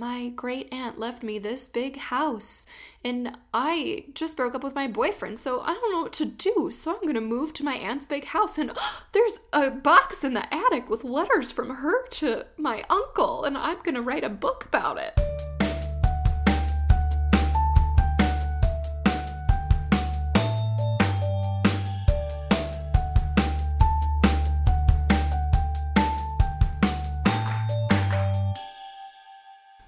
my 0.00 0.30
great 0.30 0.66
aunt 0.72 0.98
left 0.98 1.22
me 1.22 1.38
this 1.38 1.68
big 1.68 1.98
house, 1.98 2.66
and 3.04 3.36
I 3.52 4.06
just 4.14 4.34
broke 4.34 4.54
up 4.54 4.64
with 4.64 4.74
my 4.74 4.88
boyfriend, 4.88 5.38
so 5.38 5.60
I 5.60 5.74
don't 5.74 5.92
know 5.92 6.02
what 6.02 6.14
to 6.14 6.24
do. 6.24 6.70
So 6.72 6.96
I'm 6.96 7.06
gonna 7.06 7.20
move 7.20 7.52
to 7.54 7.64
my 7.64 7.74
aunt's 7.74 8.06
big 8.06 8.24
house, 8.24 8.56
and 8.56 8.72
there's 9.12 9.40
a 9.52 9.70
box 9.70 10.24
in 10.24 10.32
the 10.32 10.52
attic 10.52 10.88
with 10.88 11.04
letters 11.04 11.52
from 11.52 11.68
her 11.68 12.08
to 12.08 12.46
my 12.56 12.82
uncle, 12.88 13.44
and 13.44 13.58
I'm 13.58 13.82
gonna 13.82 14.02
write 14.02 14.24
a 14.24 14.30
book 14.30 14.64
about 14.64 14.98
it. 14.98 15.20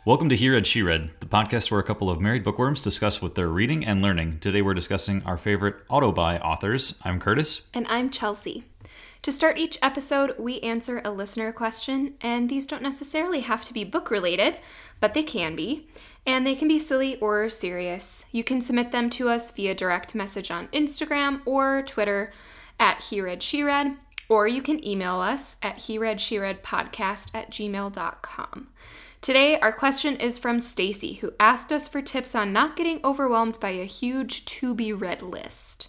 Welcome 0.04 0.30
to 0.30 0.36
He 0.36 0.48
Read, 0.48 0.66
She 0.66 0.82
Read, 0.82 1.10
the 1.20 1.26
podcast 1.26 1.70
where 1.70 1.78
a 1.78 1.84
couple 1.84 2.10
of 2.10 2.20
married 2.20 2.42
bookworms 2.42 2.80
discuss 2.80 3.22
what 3.22 3.36
they're 3.36 3.46
reading 3.46 3.86
and 3.86 4.02
learning. 4.02 4.40
Today 4.40 4.60
we're 4.60 4.74
discussing 4.74 5.22
our 5.22 5.38
favorite 5.38 5.76
auto-buy 5.88 6.38
authors. 6.38 6.98
I'm 7.04 7.20
Curtis. 7.20 7.62
And 7.72 7.86
I'm 7.86 8.10
Chelsea. 8.10 8.64
To 9.22 9.30
start 9.30 9.58
each 9.58 9.78
episode, 9.80 10.34
we 10.40 10.58
answer 10.58 11.00
a 11.04 11.12
listener 11.12 11.52
question, 11.52 12.14
and 12.20 12.48
these 12.48 12.66
don't 12.66 12.82
necessarily 12.82 13.42
have 13.42 13.62
to 13.62 13.72
be 13.72 13.84
book 13.84 14.10
related, 14.10 14.56
but 14.98 15.14
they 15.14 15.22
can 15.22 15.54
be. 15.54 15.86
And 16.26 16.44
they 16.44 16.56
can 16.56 16.66
be 16.66 16.80
silly 16.80 17.16
or 17.20 17.48
serious. 17.48 18.26
You 18.32 18.42
can 18.42 18.60
submit 18.60 18.90
them 18.90 19.08
to 19.10 19.28
us 19.28 19.52
via 19.52 19.72
direct 19.72 20.16
message 20.16 20.50
on 20.50 20.66
Instagram 20.68 21.42
or 21.46 21.84
Twitter 21.86 22.32
at 22.80 22.98
He 23.02 23.20
Read, 23.20 23.40
She 23.40 23.62
Read, 23.62 23.98
or 24.28 24.48
you 24.48 24.62
can 24.62 24.84
email 24.84 25.20
us 25.20 25.58
at 25.62 25.78
He 25.78 25.96
Read, 25.96 26.20
She 26.20 26.40
Read 26.40 26.64
podcast 26.64 27.30
at 27.36 27.52
gmail.com. 27.52 28.66
Today, 29.22 29.56
our 29.60 29.72
question 29.72 30.16
is 30.16 30.40
from 30.40 30.58
Stacy, 30.58 31.12
who 31.14 31.32
asked 31.38 31.72
us 31.72 31.86
for 31.86 32.02
tips 32.02 32.34
on 32.34 32.52
not 32.52 32.74
getting 32.74 32.98
overwhelmed 33.04 33.56
by 33.60 33.68
a 33.68 33.84
huge 33.84 34.44
to 34.46 34.74
be 34.74 34.92
read 34.92 35.22
list. 35.22 35.86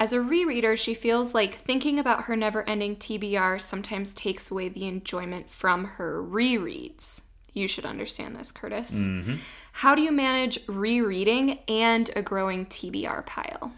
As 0.00 0.14
a 0.14 0.20
rereader, 0.20 0.74
she 0.78 0.94
feels 0.94 1.34
like 1.34 1.54
thinking 1.54 1.98
about 1.98 2.24
her 2.24 2.34
never 2.34 2.66
ending 2.66 2.96
TBR 2.96 3.60
sometimes 3.60 4.14
takes 4.14 4.50
away 4.50 4.70
the 4.70 4.86
enjoyment 4.86 5.50
from 5.50 5.84
her 5.84 6.22
rereads. 6.22 7.24
You 7.52 7.68
should 7.68 7.84
understand 7.84 8.36
this, 8.36 8.50
Curtis. 8.50 8.94
Mm-hmm. 8.94 9.34
How 9.72 9.94
do 9.94 10.00
you 10.00 10.10
manage 10.10 10.58
rereading 10.66 11.58
and 11.68 12.08
a 12.16 12.22
growing 12.22 12.64
TBR 12.64 13.26
pile? 13.26 13.74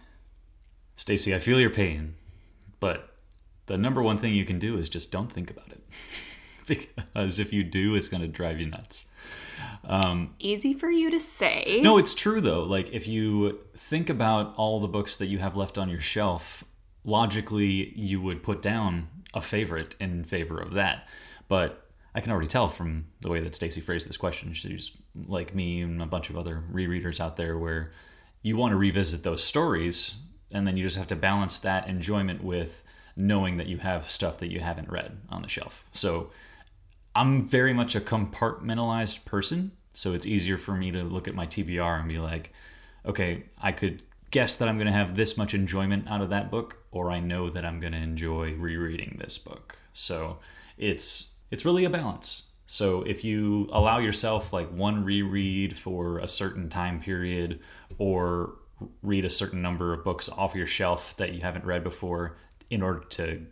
Stacy, 0.95 1.34
I 1.34 1.41
feel 1.41 1.59
your 1.59 1.70
pain, 1.70 2.15
but 2.78 3.12
the 3.67 3.77
number 3.77 4.05
one 4.05 4.19
thing 4.19 4.34
you 4.34 4.45
can 4.45 4.61
do 4.61 4.78
is 4.78 4.89
just 4.89 5.11
don't 5.11 5.33
think 5.33 5.50
about 5.50 5.72
it. 5.72 5.83
because 6.67 7.39
if 7.39 7.53
you 7.53 7.65
do, 7.65 7.95
it's 7.95 8.09
going 8.09 8.23
to 8.23 8.29
drive 8.29 8.61
you 8.61 8.67
nuts. 8.67 9.07
Um, 9.84 10.34
Easy 10.39 10.75
for 10.75 10.91
you 10.91 11.11
to 11.11 11.21
say. 11.21 11.81
no, 11.83 11.98
it's 11.98 12.15
true 12.15 12.41
though. 12.41 12.62
Like 12.62 12.93
if 12.93 13.06
you 13.06 13.61
think 13.77 14.11
about 14.11 14.55
all 14.56 14.81
the 14.81 14.89
books 14.89 15.17
that 15.17 15.27
you 15.27 15.39
have 15.39 15.56
left 15.56 15.79
on 15.79 15.89
your 15.89 16.01
shelf, 16.01 16.65
logically 17.05 17.93
you 17.95 18.21
would 18.21 18.43
put 18.43 18.62
down 18.62 19.09
a 19.34 19.41
favorite 19.41 19.95
in 20.01 20.25
favor 20.25 20.59
of 20.61 20.73
that. 20.73 21.06
But 21.48 21.87
I 22.15 22.21
can 22.21 22.33
already 22.33 22.48
tell 22.48 22.69
from 22.69 23.06
the 23.21 23.31
way 23.31 23.41
that 23.41 23.55
Stacy 23.55 23.81
phrased 23.81 24.09
this 24.09 24.17
question. 24.17 24.55
She's 24.55 24.93
like 25.27 25.55
me 25.55 25.83
and 25.83 26.01
a 26.01 26.06
bunch 26.06 26.31
of 26.31 26.39
other 26.39 26.65
rereaders 26.73 27.21
out 27.21 27.37
there 27.37 27.59
where 27.59 27.93
you 28.43 28.56
want 28.56 28.73
to 28.73 28.77
revisit 28.77 29.23
those 29.23 29.43
stories 29.43 30.17
and 30.53 30.67
then 30.67 30.77
you 30.77 30.84
just 30.84 30.97
have 30.97 31.09
to 31.09 31.17
balance 31.17 31.59
that 31.59 31.89
enjoyment 31.89 32.43
with 32.43 32.84
knowing 33.17 33.56
that 33.56 33.67
you 33.67 33.78
have 33.78 34.09
stuff 34.09 34.39
that 34.39 34.51
you 34.51 34.61
haven't 34.61 34.91
read 34.91 35.19
on 35.28 35.43
the 35.43 35.49
shelf. 35.49 35.84
So 35.93 36.31
I'm 37.17 37.47
very 37.47 37.73
much 37.73 37.95
a 37.95 38.01
compartmentalized 38.01 39.25
person, 39.25 39.73
so 39.93 40.15
it's 40.15 40.27
easier 40.27 40.59
for 40.59 40.75
me 40.75 40.91
to 40.91 41.05
look 41.05 41.29
at 41.29 41.34
my 41.34 41.47
TBR 41.47 42.01
and 42.01 42.09
be 42.09 42.19
like, 42.19 42.53
okay, 43.06 43.45
I 43.62 43.73
could 43.73 44.03
guess 44.31 44.56
that 44.56 44.69
I'm 44.69 44.77
going 44.77 44.87
to 44.87 44.93
have 44.93 45.15
this 45.15 45.37
much 45.37 45.55
enjoyment 45.55 46.09
out 46.09 46.21
of 46.21 46.31
that 46.31 46.51
book, 46.51 46.83
or 46.91 47.11
I 47.11 47.21
know 47.21 47.50
that 47.50 47.65
I'm 47.65 47.78
going 47.78 47.93
to 47.93 47.99
enjoy 47.99 48.55
rereading 48.55 49.16
this 49.21 49.38
book. 49.38 49.78
So 49.93 50.38
it's 50.77 51.34
it's 51.50 51.65
really 51.65 51.84
a 51.84 51.91
balance. 51.91 52.44
So 52.66 53.03
if 53.03 53.22
you 53.22 53.69
allow 53.72 53.99
yourself 53.99 54.53
like 54.53 54.69
one 54.71 55.05
reread 55.05 55.77
for 55.77 56.19
a 56.19 56.27
certain 56.27 56.69
time 56.69 56.99
period, 57.00 57.61
or 57.99 58.55
read 59.03 59.25
a 59.25 59.31
certain 59.31 59.62
number 59.62 59.93
of 59.93 60.05
books 60.05 60.28
off 60.28 60.55
your 60.55 60.67
shelf 60.67 61.17
that 61.19 61.33
you 61.33 61.41
haven't 61.41 61.65
read 61.65 61.84
before 61.84 62.37
in 62.71 62.83
order 62.83 63.00
to 63.00 63.47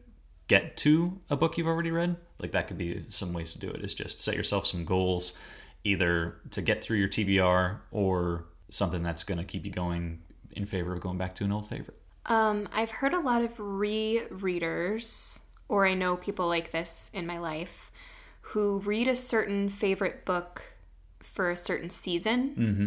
get 0.48 0.76
to 0.76 1.20
a 1.31 1.36
book 1.36 1.56
you've 1.56 1.66
already 1.66 1.91
read 1.91 2.16
like 2.42 2.53
that 2.53 2.66
could 2.69 2.78
be 2.78 3.04
some 3.08 3.32
ways 3.32 3.53
to 3.53 3.58
do 3.58 3.70
it 3.70 3.82
is 3.82 3.94
just 3.94 4.20
set 4.20 4.36
yourself 4.36 4.66
some 4.66 4.84
goals 4.84 5.38
either 5.84 6.36
to 6.50 6.60
get 6.60 6.82
through 6.82 6.98
your 6.98 7.08
tbr 7.08 7.78
or 7.91 8.44
something 8.69 9.03
that's 9.03 9.25
going 9.25 9.38
to 9.38 9.44
keep 9.44 9.64
you 9.64 9.70
going 9.70 10.20
in 10.53 10.66
favor 10.66 10.92
of 10.92 11.00
going 11.00 11.16
back 11.16 11.34
to 11.34 11.44
an 11.44 11.53
old 11.53 11.69
favorite 11.69 11.98
Um, 12.26 12.69
I've 12.72 12.91
heard 12.91 13.14
a 13.14 13.20
lot 13.20 13.42
of 13.42 13.58
re-readers, 13.58 15.41
or 15.69 15.86
I 15.86 15.94
know 15.94 16.16
people 16.16 16.47
like 16.47 16.70
this 16.70 17.10
in 17.12 17.26
my 17.26 17.38
life, 17.38 17.91
who 18.41 18.78
read 18.80 19.09
a 19.09 19.16
certain 19.16 19.69
favorite 19.69 20.24
book 20.24 20.62
for 21.20 21.50
a 21.50 21.56
certain 21.56 21.91
season. 21.91 22.54
mm-hmm. 22.56 22.86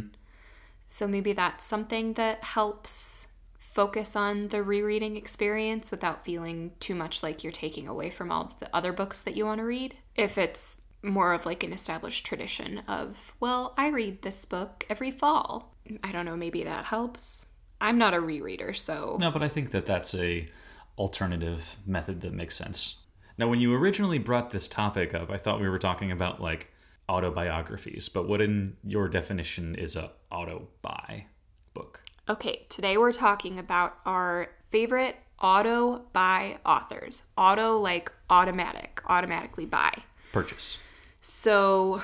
So 0.88 1.08
maybe 1.08 1.34
that's 1.34 1.66
something 1.66 2.14
that 2.14 2.44
helps 2.44 3.28
focus 3.76 4.16
on 4.16 4.48
the 4.48 4.64
rereading 4.64 5.18
experience 5.18 5.92
without 5.92 6.24
feeling 6.24 6.72
too 6.80 6.96
much 6.96 7.22
like 7.22 7.44
you're 7.44 7.52
taking 7.52 7.88
away 7.90 8.10
from 8.10 8.32
all 8.32 8.56
the 8.62 8.74
other 8.74 8.94
books 8.94 9.22
that 9.22 9.36
you 9.36 9.46
want 9.46 9.60
to 9.60 9.66
read. 9.66 9.94
If 10.16 10.38
it's 10.38 10.82
more 11.04 11.34
of 11.34 11.46
like 11.46 11.62
an 11.62 11.74
established 11.74 12.26
tradition 12.26 12.80
of, 12.88 13.36
well, 13.42 13.74
I 13.78 13.90
read 13.90 14.22
this 14.22 14.46
book 14.46 14.86
every 14.90 15.12
fall. 15.12 15.76
I 16.04 16.14
don't 16.14 16.26
know, 16.26 16.38
maybe 16.38 16.64
that 16.64 16.86
helps. 16.86 17.48
I'm 17.82 17.98
not 17.98 18.14
a 18.14 18.18
rereader, 18.18 18.76
so 18.76 19.18
no 19.20 19.30
but 19.32 19.44
i 19.44 19.50
think 19.50 19.72
that 19.72 19.86
that's 19.86 20.16
a 20.16 20.50
alternative 20.98 21.76
method 21.86 22.22
that 22.22 22.34
makes 22.34 22.56
sense 22.56 22.96
now 23.38 23.48
when 23.50 23.60
you 23.60 23.76
originally 23.76 24.18
brought 24.18 24.50
this 24.52 24.68
topic 24.70 25.14
up 25.14 25.30
i 25.30 25.38
thought 25.38 25.60
we 25.60 25.68
were 25.68 25.78
talking 25.78 26.12
about 26.12 26.42
like 26.42 26.72
autobiographies 27.10 28.08
but 28.08 28.28
what 28.28 28.42
in 28.42 28.76
your 28.84 29.10
definition 29.10 29.76
is 29.76 29.96
a 29.98 30.10
auto 30.32 30.68
buy 30.82 31.26
book 31.74 32.02
Okay, 32.28 32.66
today 32.70 32.98
we're 32.98 33.12
talking 33.12 33.60
about 33.60 34.00
our 34.04 34.50
favorite 34.70 35.16
auto 35.40 36.06
buy 36.12 36.58
authors. 36.66 37.22
Auto 37.38 37.78
like 37.78 38.12
automatic, 38.32 39.00
automatically 39.06 39.68
buy. 39.68 39.94
purchase 40.32 40.80
So 41.22 42.02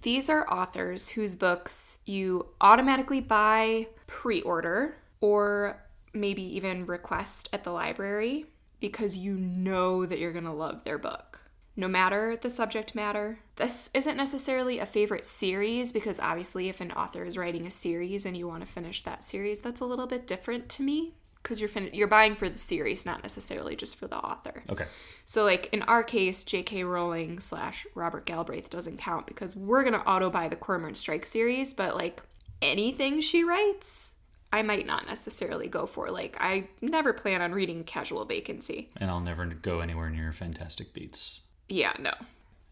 these 0.00 0.30
are 0.30 0.50
authors 0.50 1.10
whose 1.10 1.34
books 1.34 1.98
you 2.06 2.46
automatically 2.62 3.20
buy, 3.20 3.88
pre 4.06 4.40
order, 4.40 4.96
or 5.20 5.78
maybe 6.14 6.42
even 6.56 6.86
request 6.86 7.50
at 7.52 7.64
the 7.64 7.70
library 7.70 8.46
because 8.80 9.14
you 9.14 9.34
know 9.34 10.06
that 10.06 10.18
you're 10.18 10.32
going 10.32 10.44
to 10.44 10.52
love 10.52 10.84
their 10.84 10.98
book. 10.98 11.33
No 11.76 11.88
matter 11.88 12.36
the 12.40 12.50
subject 12.50 12.94
matter. 12.94 13.38
This 13.56 13.90
isn't 13.94 14.16
necessarily 14.16 14.78
a 14.78 14.86
favorite 14.86 15.26
series 15.26 15.90
because 15.92 16.20
obviously, 16.20 16.68
if 16.68 16.80
an 16.80 16.92
author 16.92 17.24
is 17.24 17.36
writing 17.36 17.66
a 17.66 17.70
series 17.70 18.24
and 18.26 18.36
you 18.36 18.46
want 18.46 18.64
to 18.64 18.72
finish 18.72 19.02
that 19.02 19.24
series, 19.24 19.60
that's 19.60 19.80
a 19.80 19.84
little 19.84 20.06
bit 20.06 20.26
different 20.26 20.68
to 20.70 20.82
me 20.82 21.14
because 21.42 21.60
you're 21.60 21.68
fin- 21.68 21.90
you're 21.92 22.08
buying 22.08 22.36
for 22.36 22.48
the 22.48 22.58
series, 22.58 23.04
not 23.04 23.22
necessarily 23.22 23.76
just 23.76 23.96
for 23.96 24.06
the 24.06 24.16
author. 24.16 24.62
okay 24.70 24.86
So, 25.24 25.44
like 25.44 25.68
in 25.72 25.82
our 25.82 26.02
case, 26.04 26.42
J.K. 26.44 26.84
Rowling 26.84 27.40
slash 27.40 27.86
Robert 27.94 28.24
Galbraith 28.24 28.70
doesn't 28.70 28.98
count 28.98 29.26
because 29.26 29.56
we're 29.56 29.84
gonna 29.84 30.02
auto 30.06 30.30
buy 30.30 30.48
the 30.48 30.56
Cormoran 30.56 30.94
Strike 30.94 31.26
series, 31.26 31.72
but 31.72 31.96
like 31.96 32.22
anything 32.62 33.20
she 33.20 33.42
writes, 33.44 34.14
I 34.52 34.62
might 34.62 34.86
not 34.86 35.06
necessarily 35.06 35.66
go 35.68 35.84
for. 35.86 36.10
Like, 36.10 36.36
I 36.40 36.68
never 36.80 37.12
plan 37.12 37.42
on 37.42 37.52
reading 37.52 37.82
Casual 37.84 38.24
Vacancy. 38.24 38.90
and 38.96 39.10
i'll 39.10 39.20
never 39.20 39.44
go 39.46 39.80
anywhere 39.80 40.08
near 40.10 40.32
Fantastic 40.32 40.94
Beasts 40.94 41.40
Yeah, 41.68 41.92
no. 41.98 42.12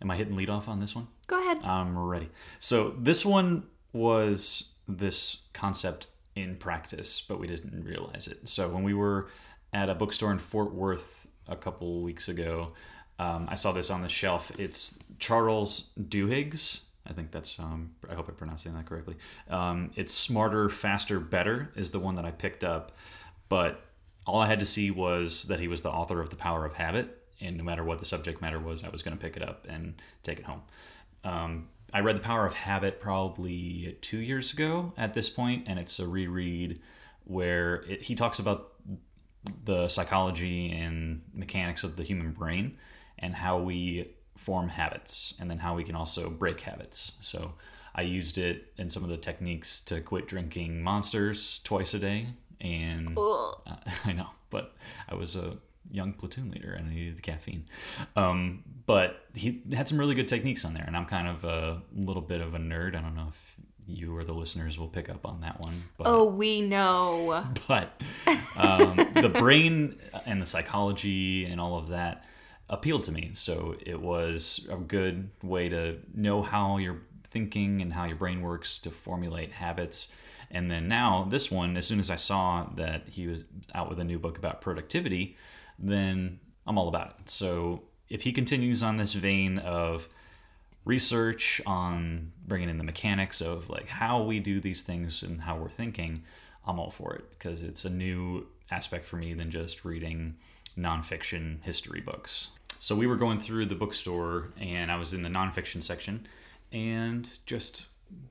am 0.01 0.11
i 0.11 0.17
hitting 0.17 0.37
lead 0.37 0.51
off 0.51 0.69
on 0.69 0.81
this 0.81 0.95
one 0.95 1.09
Go 1.27 1.41
ahead. 1.41 1.59
I'm 1.65 1.97
ready. 1.99 2.29
So 2.59 2.95
this 2.99 3.25
one 3.25 3.65
was 3.95 4.71
this 4.87 5.39
concept 5.55 6.09
in 6.35 6.57
practice, 6.57 7.23
but 7.23 7.39
we 7.39 7.47
didn't 7.47 7.85
realize 7.85 8.27
it. 8.27 8.49
So 8.49 8.69
when 8.69 8.83
we 8.83 8.93
were 8.93 9.29
at 9.73 9.89
a 9.89 9.95
bookstore 9.95 10.31
in 10.33 10.39
Fort 10.39 10.75
Worth 10.75 11.27
a 11.49 11.57
couple 11.57 12.03
weeks 12.03 12.29
ago, 12.29 12.73
um, 13.19 13.47
I 13.49 13.55
saw 13.55 13.73
this 13.73 13.91
on 13.91 14.03
the 14.03 14.09
shelf. 14.09 14.53
It's 14.59 14.99
Charles 15.19 15.91
Duhigg's. 15.99 16.83
I 17.07 17.13
think 17.13 17.31
that's. 17.31 17.59
Um, 17.59 17.93
I 18.11 18.15
hope 18.15 18.29
I'm 18.29 18.35
pronouncing 18.35 18.75
that 18.75 18.87
correctly. 18.87 19.17
Um, 19.49 19.91
it's 19.97 20.15
smarter, 20.15 20.69
faster, 20.69 21.19
better 21.19 21.73
is 21.77 21.91
the 21.91 21.99
one 21.99 22.15
that 22.17 22.25
I 22.25 22.31
picked 22.31 22.63
up, 22.63 22.93
but 23.49 23.85
all 24.27 24.41
I 24.41 24.47
had 24.47 24.61
to 24.61 24.67
see 24.67 24.91
was 24.91 25.45
that 25.45 25.61
he 25.61 25.69
was 25.69 25.83
the 25.83 25.91
author 25.91 26.21
of 26.21 26.31
The 26.31 26.37
Power 26.37 26.65
of 26.65 26.75
Habit, 26.75 27.22
and 27.43 27.57
no 27.57 27.65
matter 27.65 27.85
what 27.85 27.99
the 27.99 28.05
subject 28.05 28.41
matter 28.41 28.61
was, 28.61 28.85
I 28.85 28.89
was 28.89 29.03
going 29.03 29.17
to 29.17 29.21
pick 29.21 29.37
it 29.37 29.43
up 29.43 29.67
and 29.69 29.95
take 30.23 30.39
it 30.39 30.45
home. 30.45 30.63
Um, 31.25 31.69
I 31.93 32.01
read 32.01 32.17
The 32.17 32.23
Power 32.23 32.47
of 32.47 32.55
Habit 32.55 33.01
probably 33.01 33.99
two 34.01 34.19
years 34.19 34.53
ago 34.53 34.93
at 34.97 35.13
this 35.13 35.29
point, 35.29 35.65
and 35.67 35.79
it's 35.79 35.99
a 35.99 36.07
reread 36.07 36.81
where 37.25 37.83
it, 37.89 38.03
he 38.03 38.15
talks 38.15 38.39
about 38.39 38.73
the 39.65 39.89
psychology 39.89 40.71
and 40.71 41.23
mechanics 41.35 41.85
of 41.85 41.97
the 41.97 42.03
human 42.03 42.33
brain 42.33 42.79
and 43.19 43.35
how 43.35 43.59
we 43.59 44.09
form 44.37 44.69
habits 44.69 45.35
and 45.39 45.51
then 45.51 45.59
how 45.59 45.75
we 45.75 45.85
can 45.85 45.95
also 45.95 46.31
break 46.31 46.61
habits. 46.61 47.13
So 47.21 47.53
I 47.95 48.03
used 48.03 48.39
it 48.39 48.73
and 48.79 48.91
some 48.91 49.03
of 49.03 49.11
the 49.11 49.17
techniques 49.17 49.81
to 49.81 50.01
quit 50.01 50.27
drinking 50.27 50.83
monsters 50.83 51.61
twice 51.65 51.93
a 51.95 51.99
day. 51.99 52.29
And 52.61 53.19
uh, 53.67 53.77
I 54.05 54.13
know, 54.13 54.29
but 54.51 54.75
I 55.09 55.15
was 55.15 55.37
a 55.37 55.57
young 55.91 56.13
platoon 56.13 56.51
leader 56.51 56.73
and 56.73 56.89
I 56.89 56.95
needed 56.95 57.19
the 57.19 57.23
caffeine. 57.23 57.65
Um, 58.17 58.65
but 58.87 59.27
he 59.35 59.63
had 59.73 59.89
some 59.89 59.99
really 59.99 60.15
good 60.15 60.29
techniques 60.29 60.65
on 60.65 60.75
there, 60.75 60.85
and 60.87 60.97
I'm 60.97 61.07
kind 61.07 61.29
of 61.29 61.45
a 61.45 61.83
little 61.95 62.23
bit 62.23 62.41
of 62.41 62.55
a 62.55 62.59
nerd. 62.59 62.97
I 62.97 63.01
don't 63.01 63.15
know 63.15 63.29
if 63.29 63.57
you 63.87 64.17
or 64.17 64.25
the 64.25 64.33
listeners 64.33 64.79
will 64.79 64.89
pick 64.89 65.09
up 65.09 65.27
on 65.27 65.41
that 65.41 65.61
one. 65.61 65.83
But, 65.97 66.07
oh, 66.07 66.25
we 66.25 66.61
know. 66.61 67.45
But 67.69 68.01
um, 68.57 68.97
the 69.15 69.29
brain 69.29 69.97
and 70.27 70.41
the 70.41 70.47
psychology 70.47 71.47
and 71.47 71.61
all 71.61 71.79
of 71.79 71.89
that 71.89 72.25
appealed 72.69 73.05
to 73.05 73.13
me. 73.13 73.31
So 73.35 73.77
it 73.85 74.01
was 74.01 74.67
a 74.71 74.77
good 74.77 75.31
way 75.43 75.69
to 75.69 75.99
know 76.15 76.43
how 76.43 76.79
you're 76.79 77.03
thinking 77.25 77.83
and 77.83 77.93
how 77.93 78.05
your 78.05 78.17
brain 78.17 78.43
works 78.43 78.79
to 78.79 78.91
formulate 78.91 79.53
habits. 79.53 80.09
And 80.51 80.71
then 80.71 80.87
now, 80.87 81.27
this 81.29 81.51
one, 81.51 81.77
as 81.77 81.87
soon 81.87 81.99
as 81.99 82.11
I 82.11 82.17
saw 82.17 82.67
that 82.75 83.09
he 83.09 83.27
was 83.27 83.45
out 83.75 83.89
with 83.89 83.99
a 83.99 84.05
new 84.05 84.19
book 84.19 84.39
about 84.39 84.61
productivity, 84.61 85.37
then 85.79 86.41
I'm 86.67 86.79
all 86.79 86.89
about 86.89 87.17
it. 87.21 87.31
So 87.31 87.83
if 88.09 88.23
he 88.23 88.33
continues 88.33 88.83
on 88.83 88.97
this 88.97 89.15
vein 89.15 89.59
of 89.59 90.09
research 90.85 91.61
on 91.65 92.33
bringing 92.47 92.69
in 92.69 92.79
the 92.79 92.85
mechanics 92.85 93.41
of 93.41 93.71
like 93.71 93.89
how 93.89 94.23
we 94.23 94.41
do 94.41 94.61
these 94.61 94.83
things 94.83 95.23
and 95.23 95.41
how 95.41 95.57
we're 95.57 95.69
thinking, 95.69 96.25
I'm 96.67 96.79
all 96.79 96.91
for 96.91 97.15
it 97.15 97.31
because 97.31 97.63
it's 97.63 97.85
a 97.85 97.91
new 97.91 98.47
aspect 98.71 99.05
for 99.05 99.17
me 99.17 99.35
than 99.35 99.51
just 99.51 99.85
reading 99.85 100.37
nonfiction 100.79 101.63
history 101.63 102.01
books. 102.01 102.49
So 102.79 102.97
we 102.97 103.07
were 103.07 103.17
going 103.17 103.39
through 103.39 103.67
the 103.67 103.75
bookstore 103.75 104.53
and 104.59 104.91
I 104.91 104.97
was 104.97 105.15
in 105.15 105.23
the 105.23 105.29
nonfiction 105.29 105.83
section 105.83 106.27
and 106.73 107.29
just 107.47 107.87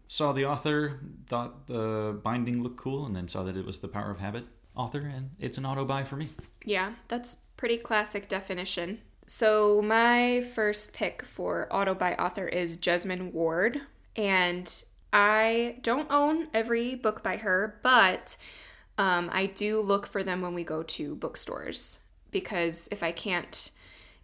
saw 0.08 0.32
the 0.32 0.46
author, 0.46 1.00
thought 1.28 1.68
the 1.68 2.20
binding 2.22 2.62
looked 2.62 2.78
cool, 2.78 3.06
and 3.06 3.16
then 3.16 3.28
saw 3.28 3.44
that 3.44 3.56
it 3.56 3.66
was 3.66 3.80
the 3.80 3.88
Power 3.88 4.12
of 4.12 4.20
Habit 4.20 4.46
author, 4.76 5.00
and 5.00 5.32
it's 5.40 5.58
an 5.58 5.66
auto 5.66 5.86
buy 5.86 6.04
for 6.04 6.16
me. 6.16 6.30
Yeah, 6.66 6.94
that's 7.08 7.38
pretty 7.58 7.78
classic 7.78 8.28
definition. 8.28 9.00
So 9.26 9.82
my 9.82 10.42
first 10.42 10.94
pick 10.94 11.22
for 11.22 11.68
auto 11.72 11.94
buy 11.94 12.16
author 12.16 12.48
is 12.48 12.78
Jesmyn 12.78 13.32
Ward, 13.32 13.82
and 14.16 14.84
I 15.14 15.78
don't 15.82 16.12
own 16.12 16.48
every 16.54 16.96
book 16.96 17.24
by 17.24 17.38
her, 17.38 17.80
but 17.84 18.38
um, 18.98 19.30
I 19.32 19.46
do 19.48 19.82
look 19.82 20.08
for 20.08 20.24
them 20.24 20.42
when 20.42 20.54
we 20.54 20.64
go 20.64 20.84
to 20.84 21.16
bookstores 21.16 22.00
because 22.32 22.88
if 22.92 23.04
I 23.04 23.12
can't 23.12 23.72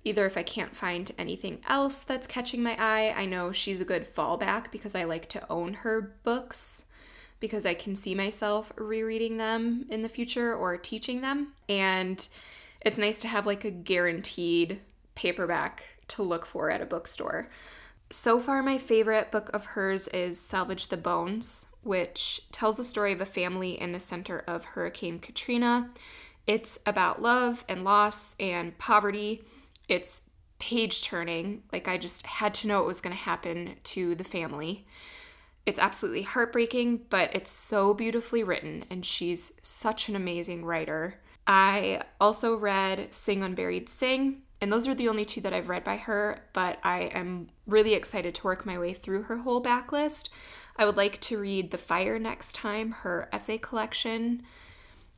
either 0.03 0.25
if 0.25 0.38
I 0.38 0.44
can't 0.44 0.75
find 0.75 1.11
anything 1.17 1.59
else 1.67 1.99
that's 1.99 2.27
catching 2.27 2.63
my 2.63 2.77
eye, 2.79 3.13
I 3.15 3.25
know 3.25 3.51
she's 3.51 3.81
a 3.81 3.85
good 3.85 4.13
fallback 4.13 4.71
because 4.71 4.95
I 4.95 5.03
like 5.03 5.27
to 5.29 5.45
own 5.49 5.73
her 5.73 6.15
books 6.23 6.85
because 7.39 7.65
I 7.65 7.73
can 7.73 7.95
see 7.95 8.15
myself 8.15 8.71
rereading 8.77 9.37
them 9.37 9.85
in 9.89 10.01
the 10.01 10.09
future 10.09 10.55
or 10.55 10.77
teaching 10.77 11.21
them. 11.21 11.53
And 11.69 12.27
it's 12.81 12.97
nice 12.97 13.21
to 13.21 13.27
have 13.27 13.45
like 13.45 13.65
a 13.65 13.71
guaranteed 13.71 14.81
paperback 15.15 15.83
to 16.09 16.23
look 16.23 16.45
for 16.45 16.69
at 16.71 16.81
a 16.81 16.85
bookstore. 16.85 17.49
So 18.09 18.39
far, 18.39 18.63
my 18.63 18.77
favorite 18.77 19.31
book 19.31 19.49
of 19.53 19.65
hers 19.65 20.07
is 20.09 20.39
Salvage 20.39 20.87
the 20.87 20.97
Bones, 20.97 21.67
which 21.83 22.41
tells 22.51 22.77
the 22.77 22.83
story 22.83 23.11
of 23.11 23.19
a 23.19 23.25
family 23.25 23.79
in 23.79 23.91
the 23.91 23.99
center 23.99 24.43
of 24.47 24.63
Hurricane 24.63 25.19
Katrina. 25.19 25.89
It's 26.45 26.79
about 26.85 27.21
love 27.21 27.65
and 27.67 27.83
loss 27.83 28.35
and 28.39 28.77
poverty 28.77 29.43
it's 29.87 30.21
page 30.59 31.03
turning. 31.03 31.63
Like, 31.71 31.87
I 31.87 31.97
just 31.97 32.25
had 32.25 32.53
to 32.55 32.67
know 32.67 32.79
what 32.79 32.87
was 32.87 33.01
going 33.01 33.15
to 33.15 33.21
happen 33.21 33.75
to 33.83 34.15
the 34.15 34.23
family. 34.23 34.85
It's 35.67 35.79
absolutely 35.79 36.21
heartbreaking, 36.21 37.01
but 37.09 37.35
it's 37.35 37.51
so 37.51 37.93
beautifully 37.93 38.41
written, 38.41 38.85
and 38.89 39.05
she's 39.05 39.51
such 39.61 40.07
an 40.07 40.15
amazing 40.15 40.63
writer. 40.63 41.19
I 41.45 42.03
also 42.21 42.55
read 42.55 43.13
Sing 43.13 43.43
Unburied 43.43 43.89
Sing, 43.89 44.43
and 44.61 44.71
those 44.71 44.87
are 44.87 44.95
the 44.95 45.09
only 45.09 45.25
two 45.25 45.41
that 45.41 45.51
I've 45.51 45.67
read 45.67 45.83
by 45.83 45.97
her, 45.97 46.39
but 46.53 46.79
I 46.83 47.11
am 47.13 47.49
really 47.67 47.95
excited 47.95 48.33
to 48.35 48.45
work 48.45 48.65
my 48.65 48.79
way 48.79 48.93
through 48.93 49.23
her 49.23 49.39
whole 49.39 49.61
backlist. 49.61 50.29
I 50.77 50.85
would 50.85 50.95
like 50.95 51.19
to 51.19 51.37
read 51.37 51.71
The 51.71 51.77
Fire 51.77 52.17
next 52.17 52.55
time, 52.55 52.91
her 52.91 53.27
essay 53.33 53.57
collection 53.57 54.43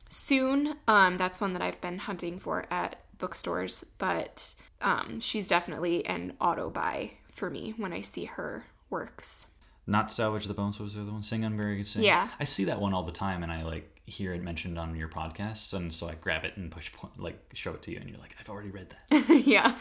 soon. 0.08 0.74
Um, 0.88 1.16
that's 1.16 1.40
one 1.40 1.52
that 1.52 1.62
I've 1.62 1.80
been 1.80 1.98
hunting 1.98 2.40
for 2.40 2.66
at 2.72 2.96
bookstores, 3.18 3.84
but 3.98 4.52
um, 4.80 5.20
she's 5.20 5.46
definitely 5.46 6.04
an 6.06 6.32
auto 6.40 6.70
buy 6.70 7.12
for 7.28 7.48
me 7.50 7.72
when 7.76 7.92
I 7.92 8.00
see 8.00 8.24
her 8.24 8.66
works. 8.90 9.46
Not 9.90 10.12
salvage 10.12 10.46
the 10.46 10.54
bones. 10.54 10.78
What 10.78 10.84
was 10.84 10.94
the 10.94 11.02
other 11.02 11.10
one? 11.10 11.24
Sing 11.24 11.44
Unburied 11.44 11.84
Sing. 11.84 12.04
Yeah, 12.04 12.28
I 12.38 12.44
see 12.44 12.64
that 12.66 12.80
one 12.80 12.94
all 12.94 13.02
the 13.02 13.10
time, 13.10 13.42
and 13.42 13.50
I 13.50 13.64
like 13.64 14.00
hear 14.06 14.32
it 14.32 14.42
mentioned 14.42 14.78
on 14.78 14.94
your 14.94 15.08
podcasts, 15.08 15.72
and 15.72 15.92
so 15.92 16.08
I 16.08 16.14
grab 16.14 16.44
it 16.44 16.56
and 16.56 16.70
push 16.70 16.92
like 17.18 17.38
show 17.54 17.72
it 17.72 17.82
to 17.82 17.90
you, 17.90 17.98
and 17.98 18.08
you're 18.08 18.20
like, 18.20 18.36
I've 18.38 18.48
already 18.48 18.70
read 18.70 18.94
that. 19.10 19.42
yeah. 19.46 19.74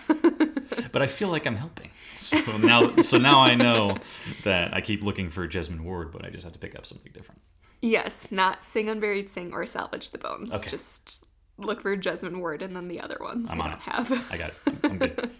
but 0.92 1.04
I 1.04 1.08
feel 1.08 1.30
like 1.30 1.46
I'm 1.46 1.56
helping. 1.56 1.92
So 2.18 2.40
now, 2.58 2.96
so 3.02 3.20
now 3.20 3.42
I 3.42 3.54
know 3.54 3.98
that 4.44 4.74
I 4.74 4.82
keep 4.82 5.04
looking 5.04 5.30
for 5.30 5.48
Jesmyn 5.48 5.82
Ward, 5.82 6.12
but 6.12 6.26
I 6.26 6.32
just 6.32 6.44
have 6.44 6.54
to 6.54 6.60
pick 6.60 6.76
up 6.76 6.88
something 6.88 7.12
different. 7.12 7.42
Yes, 7.80 8.32
not 8.32 8.64
Sing 8.64 8.90
Unburied 8.90 9.30
Sing 9.30 9.54
or 9.54 9.66
Salvage 9.68 10.10
the 10.10 10.18
Bones. 10.18 10.56
Okay. 10.56 10.72
Just 10.72 11.24
look 11.60 11.82
for 11.82 11.96
Jesmyn 11.96 12.40
Ward 12.40 12.62
and 12.62 12.76
then 12.76 12.88
the 12.88 13.00
other 13.02 13.18
ones 13.20 13.52
I'm 13.52 13.62
I 13.62 13.70
don't 13.70 13.82
have. 13.82 14.32
I 14.32 14.38
got 14.38 14.50
it. 14.50 14.56
I'm 14.84 14.98
good. 14.98 15.32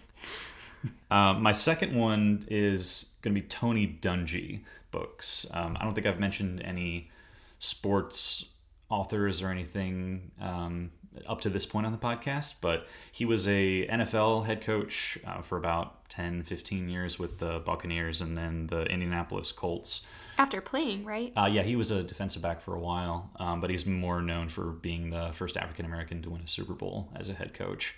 uh, 1.10 1.34
my 1.34 1.52
second 1.52 1.94
one 1.94 2.44
is 2.48 3.12
going 3.22 3.34
to 3.34 3.40
be 3.40 3.46
Tony 3.46 3.98
Dungy 4.00 4.60
books. 4.90 5.46
Um, 5.52 5.76
I 5.78 5.84
don't 5.84 5.94
think 5.94 6.06
I've 6.06 6.20
mentioned 6.20 6.62
any 6.64 7.10
sports 7.58 8.46
authors 8.88 9.40
or 9.40 9.48
anything 9.50 10.32
um, 10.40 10.90
up 11.26 11.40
to 11.42 11.50
this 11.50 11.66
point 11.66 11.86
on 11.86 11.92
the 11.92 11.98
podcast, 11.98 12.54
but 12.60 12.86
he 13.12 13.24
was 13.24 13.46
a 13.48 13.86
NFL 13.86 14.46
head 14.46 14.60
coach 14.60 15.18
uh, 15.26 15.42
for 15.42 15.56
about 15.56 16.08
10, 16.08 16.42
15 16.42 16.88
years 16.88 17.18
with 17.18 17.38
the 17.38 17.60
Buccaneers 17.60 18.20
and 18.20 18.36
then 18.36 18.66
the 18.66 18.82
Indianapolis 18.84 19.52
Colts. 19.52 20.02
After 20.38 20.60
playing, 20.60 21.04
right? 21.04 21.32
Uh, 21.36 21.48
yeah, 21.52 21.62
he 21.62 21.76
was 21.76 21.90
a 21.90 22.02
defensive 22.02 22.42
back 22.42 22.62
for 22.62 22.74
a 22.74 22.80
while, 22.80 23.30
um, 23.36 23.60
but 23.60 23.70
he's 23.70 23.84
more 23.84 24.22
known 24.22 24.48
for 24.48 24.70
being 24.70 25.10
the 25.10 25.30
first 25.32 25.56
African 25.56 25.84
American 25.84 26.22
to 26.22 26.30
win 26.30 26.42
a 26.42 26.46
Super 26.46 26.72
Bowl 26.72 27.10
as 27.14 27.28
a 27.28 27.34
head 27.34 27.52
coach. 27.52 27.94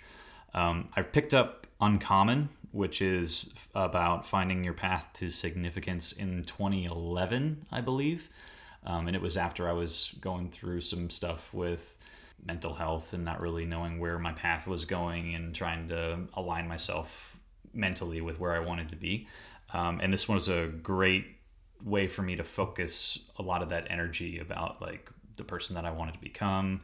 Um, 0.53 0.89
I've 0.95 1.11
picked 1.11 1.33
up 1.33 1.67
Uncommon, 1.79 2.49
which 2.73 3.03
is 3.03 3.53
about 3.75 4.25
finding 4.25 4.63
your 4.63 4.73
path 4.73 5.07
to 5.13 5.29
significance 5.29 6.11
in 6.11 6.43
2011, 6.43 7.67
I 7.71 7.81
believe. 7.81 8.29
Um, 8.83 9.05
and 9.07 9.15
it 9.15 9.21
was 9.21 9.37
after 9.37 9.69
I 9.69 9.73
was 9.73 10.13
going 10.19 10.49
through 10.49 10.81
some 10.81 11.11
stuff 11.11 11.53
with 11.53 11.99
mental 12.43 12.73
health 12.73 13.13
and 13.13 13.23
not 13.23 13.39
really 13.39 13.65
knowing 13.65 13.99
where 13.99 14.17
my 14.17 14.33
path 14.33 14.67
was 14.67 14.85
going 14.85 15.35
and 15.35 15.53
trying 15.53 15.87
to 15.89 16.21
align 16.33 16.67
myself 16.67 17.37
mentally 17.73 18.21
with 18.21 18.39
where 18.39 18.53
I 18.53 18.59
wanted 18.59 18.89
to 18.89 18.95
be. 18.95 19.27
Um, 19.71 19.99
and 20.01 20.11
this 20.11 20.27
was 20.27 20.49
a 20.49 20.65
great 20.67 21.25
way 21.83 22.07
for 22.07 22.23
me 22.23 22.35
to 22.37 22.43
focus 22.43 23.19
a 23.37 23.43
lot 23.43 23.61
of 23.61 23.69
that 23.69 23.85
energy 23.91 24.39
about 24.39 24.81
like 24.81 25.11
the 25.37 25.43
person 25.43 25.75
that 25.75 25.85
I 25.85 25.91
wanted 25.91 26.15
to 26.15 26.19
become, 26.19 26.81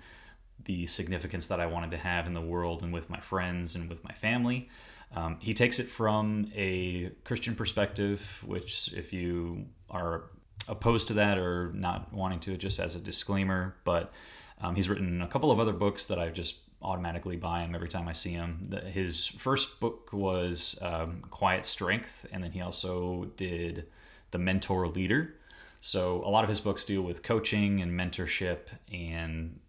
the 0.66 0.86
significance 0.86 1.48
that 1.48 1.60
I 1.60 1.66
wanted 1.66 1.90
to 1.92 1.98
have 1.98 2.28
in 2.28 2.36
the 2.36 2.42
world 2.42 2.84
and 2.84 2.94
with 2.94 3.10
my 3.10 3.20
friends 3.20 3.76
and 3.76 3.90
with 3.90 4.04
my 4.04 4.14
family. 4.14 4.70
Um, 5.16 5.38
he 5.40 5.54
takes 5.54 5.80
it 5.80 5.88
from 5.88 6.52
a 6.56 7.12
Christian 7.24 7.56
perspective, 7.56 8.44
which, 8.46 8.94
if 8.94 9.12
you 9.12 9.66
are 9.90 10.26
opposed 10.68 11.08
to 11.08 11.14
that 11.16 11.38
or 11.38 11.72
not 11.74 12.14
wanting 12.14 12.40
to, 12.42 12.58
just 12.58 12.80
as 12.80 12.96
a 12.96 13.00
disclaimer, 13.00 13.76
but 13.84 14.14
um, 14.62 14.76
he's 14.76 14.88
written 14.88 15.22
a 15.22 15.28
couple 15.28 15.52
of 15.52 15.60
other 15.60 15.74
books 15.74 16.06
that 16.06 16.20
I 16.20 16.30
just 16.30 16.58
automatically 16.82 17.36
buy 17.36 17.62
him 17.62 17.76
every 17.76 17.90
time 17.90 18.08
I 18.08 18.12
see 18.12 18.32
him. 18.32 18.62
The, 18.68 18.82
his 18.82 19.28
first 19.28 19.80
book 19.80 20.14
was 20.14 20.78
um, 20.82 21.22
Quiet 21.30 21.66
Strength, 21.66 22.28
and 22.32 22.44
then 22.44 22.52
he 22.52 22.62
also 22.62 23.32
did 23.36 23.88
the 24.32 24.38
mentor 24.38 24.88
leader. 24.88 25.36
So 25.82 26.24
a 26.26 26.30
lot 26.30 26.44
of 26.44 26.50
his 26.50 26.60
books 26.60 26.86
deal 26.86 27.02
with 27.02 27.24
coaching 27.24 27.82
and 27.82 27.92
mentorship 27.92 28.68
and 28.92 29.60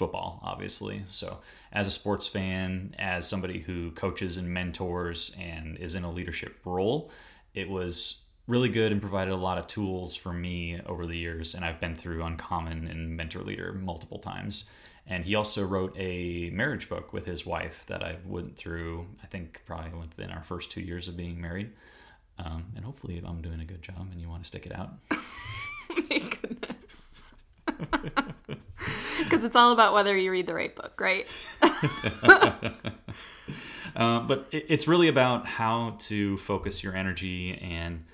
football, 0.00 0.40
obviously. 0.42 1.04
So 1.10 1.40
as 1.72 1.86
a 1.86 1.90
sports 1.90 2.26
fan, 2.26 2.94
as 2.98 3.28
somebody 3.28 3.60
who 3.60 3.90
coaches 3.90 4.38
and 4.38 4.48
mentors 4.48 5.36
and 5.38 5.76
is 5.76 5.94
in 5.94 6.04
a 6.04 6.10
leadership 6.10 6.58
role, 6.64 7.12
it 7.52 7.68
was 7.68 8.22
really 8.46 8.70
good 8.70 8.92
and 8.92 9.00
provided 9.02 9.32
a 9.32 9.36
lot 9.36 9.58
of 9.58 9.66
tools 9.66 10.16
for 10.16 10.32
me 10.32 10.80
over 10.86 11.06
the 11.06 11.18
years. 11.18 11.54
And 11.54 11.66
I've 11.66 11.80
been 11.80 11.94
through 11.94 12.24
Uncommon 12.24 12.88
and 12.88 13.14
Mentor 13.14 13.42
Leader 13.42 13.74
multiple 13.74 14.18
times. 14.18 14.64
And 15.06 15.22
he 15.22 15.34
also 15.34 15.66
wrote 15.66 15.94
a 15.98 16.48
marriage 16.48 16.88
book 16.88 17.12
with 17.12 17.26
his 17.26 17.44
wife 17.44 17.84
that 17.86 18.02
I 18.02 18.16
went 18.24 18.56
through, 18.56 19.06
I 19.22 19.26
think, 19.26 19.60
probably 19.66 19.98
within 19.98 20.30
our 20.30 20.42
first 20.42 20.70
two 20.70 20.80
years 20.80 21.08
of 21.08 21.16
being 21.18 21.38
married. 21.38 21.72
Um, 22.38 22.64
and 22.74 22.86
hopefully, 22.86 23.22
I'm 23.22 23.42
doing 23.42 23.60
a 23.60 23.66
good 23.66 23.82
job 23.82 24.08
and 24.10 24.18
you 24.18 24.30
want 24.30 24.44
to 24.44 24.46
stick 24.46 24.64
it 24.64 24.74
out. 24.74 24.94
My 26.08 26.22
goodness. 26.40 27.34
Because 29.30 29.44
it's 29.44 29.54
all 29.56 29.70
about 29.72 29.94
whether 29.94 30.16
you 30.16 30.32
read 30.32 30.48
the 30.48 30.54
right 30.54 30.74
book, 30.74 31.00
right? 31.00 31.28
uh, 33.94 34.20
but 34.20 34.48
it's 34.50 34.88
really 34.88 35.06
about 35.08 35.46
how 35.46 35.94
to 36.00 36.36
focus 36.38 36.82
your 36.82 36.96
energy 36.96 37.56
and 37.62 38.04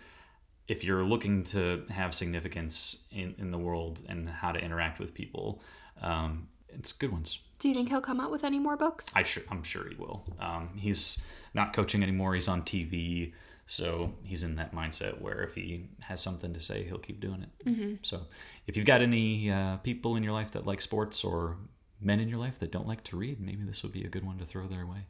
if 0.68 0.84
you're 0.84 1.04
looking 1.04 1.44
to 1.44 1.84
have 1.90 2.12
significance 2.12 3.04
in, 3.10 3.34
in 3.38 3.50
the 3.50 3.58
world 3.58 4.02
and 4.08 4.28
how 4.28 4.52
to 4.52 4.58
interact 4.58 4.98
with 4.98 5.14
people, 5.14 5.62
um, 6.02 6.48
it's 6.68 6.92
good 6.92 7.12
ones. 7.12 7.38
Do 7.58 7.68
you 7.68 7.74
think 7.74 7.88
he'll 7.88 8.00
come 8.00 8.20
out 8.20 8.30
with 8.30 8.44
any 8.44 8.58
more 8.58 8.76
books? 8.76 9.12
I 9.14 9.22
sure, 9.22 9.44
I'm 9.50 9.62
sure 9.62 9.88
he 9.88 9.94
will. 9.94 10.24
Um, 10.40 10.70
he's 10.76 11.18
not 11.54 11.72
coaching 11.72 12.02
anymore. 12.02 12.34
He's 12.34 12.48
on 12.48 12.62
TV, 12.62 13.32
so 13.66 14.12
he's 14.22 14.44
in 14.44 14.56
that 14.56 14.74
mindset 14.74 15.20
where 15.20 15.42
if 15.42 15.54
he 15.54 15.88
has 16.00 16.20
something 16.20 16.54
to 16.54 16.60
say, 16.60 16.84
he'll 16.84 16.98
keep 16.98 17.20
doing 17.20 17.42
it. 17.42 17.68
Mm-hmm. 17.68 17.94
So, 18.02 18.26
if 18.66 18.76
you've 18.76 18.86
got 18.86 19.02
any 19.02 19.50
uh, 19.50 19.78
people 19.78 20.16
in 20.16 20.22
your 20.22 20.32
life 20.32 20.52
that 20.52 20.66
like 20.66 20.80
sports 20.80 21.24
or 21.24 21.56
men 22.00 22.20
in 22.20 22.28
your 22.28 22.38
life 22.38 22.60
that 22.60 22.70
don't 22.70 22.86
like 22.86 23.02
to 23.04 23.16
read, 23.16 23.40
maybe 23.40 23.64
this 23.64 23.82
would 23.82 23.92
be 23.92 24.04
a 24.04 24.08
good 24.08 24.24
one 24.24 24.38
to 24.38 24.44
throw 24.44 24.66
their 24.68 24.86
way. 24.86 25.06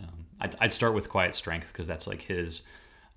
Um, 0.00 0.26
I'd, 0.40 0.54
I'd 0.60 0.72
start 0.72 0.94
with 0.94 1.08
Quiet 1.08 1.34
Strength 1.34 1.72
because 1.72 1.88
that's 1.88 2.06
like 2.06 2.22
his 2.22 2.62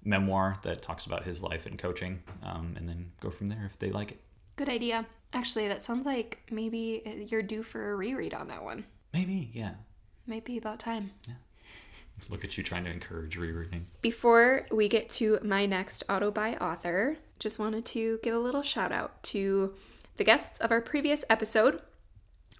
memoir 0.03 0.55
that 0.63 0.81
talks 0.81 1.05
about 1.05 1.25
his 1.25 1.43
life 1.43 1.67
and 1.67 1.77
coaching, 1.77 2.23
um, 2.41 2.73
and 2.75 2.89
then 2.89 3.11
go 3.19 3.29
from 3.29 3.50
there 3.50 3.65
if 3.65 3.77
they 3.77 3.91
like 3.91 4.11
it. 4.11 4.21
Good 4.55 4.69
idea. 4.69 5.05
Actually, 5.33 5.67
that 5.67 5.83
sounds 5.83 6.07
like 6.07 6.39
maybe 6.50 7.27
you're 7.29 7.43
due 7.43 7.61
for 7.61 7.91
a 7.91 7.95
reread 7.95 8.33
on 8.33 8.47
that 8.47 8.63
one. 8.63 8.83
Maybe, 9.13 9.51
yeah. 9.53 9.73
Might 10.25 10.43
be 10.43 10.57
about 10.57 10.79
time. 10.79 11.11
Look 12.30 12.44
at 12.44 12.58
you 12.58 12.63
trying 12.63 12.86
to 12.86 12.91
encourage 12.91 13.38
rereading. 13.38 13.88
Before 14.01 14.68
we 14.72 14.88
get 14.88 15.10
to 15.12 15.39
my 15.44 15.65
next 15.65 16.03
auto 16.08 16.32
by 16.32 16.56
author, 16.56 17.18
just 17.39 17.60
wanted 17.60 17.86
to 17.86 18.20
give 18.24 18.36
a 18.36 18.39
little 18.39 18.63
shout 18.63 18.91
out 18.91 19.22
to 19.24 19.74
the 20.18 20.24
guests 20.24 20.60
of 20.60 20.72
our 20.72 20.82
previous 20.82 21.25
episode. 21.30 21.82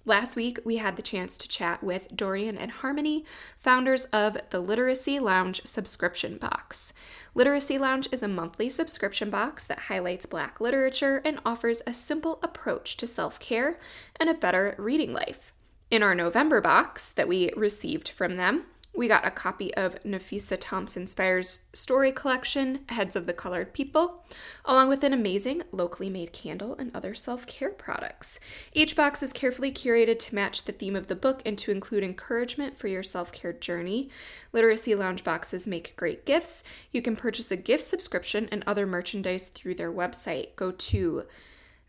Last 0.04 0.34
week, 0.34 0.58
we 0.64 0.78
had 0.78 0.96
the 0.96 1.02
chance 1.02 1.38
to 1.38 1.48
chat 1.48 1.80
with 1.80 2.08
Dorian 2.16 2.58
and 2.58 2.72
Harmony, 2.72 3.24
founders 3.60 4.06
of 4.06 4.36
the 4.50 4.58
Literacy 4.58 5.20
Lounge 5.20 5.62
subscription 5.64 6.38
box. 6.38 6.92
Literacy 7.36 7.78
Lounge 7.78 8.08
is 8.10 8.20
a 8.20 8.28
monthly 8.28 8.68
subscription 8.68 9.30
box 9.30 9.62
that 9.62 9.78
highlights 9.78 10.26
Black 10.26 10.60
literature 10.60 11.22
and 11.24 11.38
offers 11.46 11.82
a 11.86 11.94
simple 11.94 12.40
approach 12.42 12.96
to 12.96 13.06
self 13.06 13.38
care 13.38 13.78
and 14.16 14.28
a 14.28 14.34
better 14.34 14.74
reading 14.76 15.12
life. 15.12 15.52
In 15.88 16.02
our 16.02 16.16
November 16.16 16.60
box 16.60 17.12
that 17.12 17.28
we 17.28 17.52
received 17.56 18.08
from 18.08 18.36
them, 18.36 18.64
we 18.94 19.08
got 19.08 19.26
a 19.26 19.30
copy 19.30 19.74
of 19.74 20.02
Nafissa 20.02 20.58
Thompson 20.60 21.06
Spires' 21.06 21.62
story 21.72 22.12
collection, 22.12 22.80
Heads 22.90 23.16
of 23.16 23.24
the 23.24 23.32
Colored 23.32 23.72
People, 23.72 24.22
along 24.66 24.88
with 24.88 25.02
an 25.02 25.14
amazing 25.14 25.62
locally 25.72 26.10
made 26.10 26.32
candle 26.32 26.76
and 26.78 26.94
other 26.94 27.14
self 27.14 27.46
care 27.46 27.70
products. 27.70 28.38
Each 28.72 28.94
box 28.94 29.22
is 29.22 29.32
carefully 29.32 29.72
curated 29.72 30.18
to 30.20 30.34
match 30.34 30.64
the 30.64 30.72
theme 30.72 30.94
of 30.94 31.06
the 31.06 31.16
book 31.16 31.40
and 31.46 31.56
to 31.58 31.70
include 31.70 32.04
encouragement 32.04 32.78
for 32.78 32.88
your 32.88 33.02
self 33.02 33.32
care 33.32 33.54
journey. 33.54 34.10
Literacy 34.52 34.94
Lounge 34.94 35.24
boxes 35.24 35.66
make 35.66 35.96
great 35.96 36.26
gifts. 36.26 36.62
You 36.90 37.00
can 37.00 37.16
purchase 37.16 37.50
a 37.50 37.56
gift 37.56 37.84
subscription 37.84 38.46
and 38.52 38.62
other 38.66 38.86
merchandise 38.86 39.48
through 39.48 39.76
their 39.76 39.90
website. 39.90 40.54
Go 40.54 40.70
to 40.70 41.24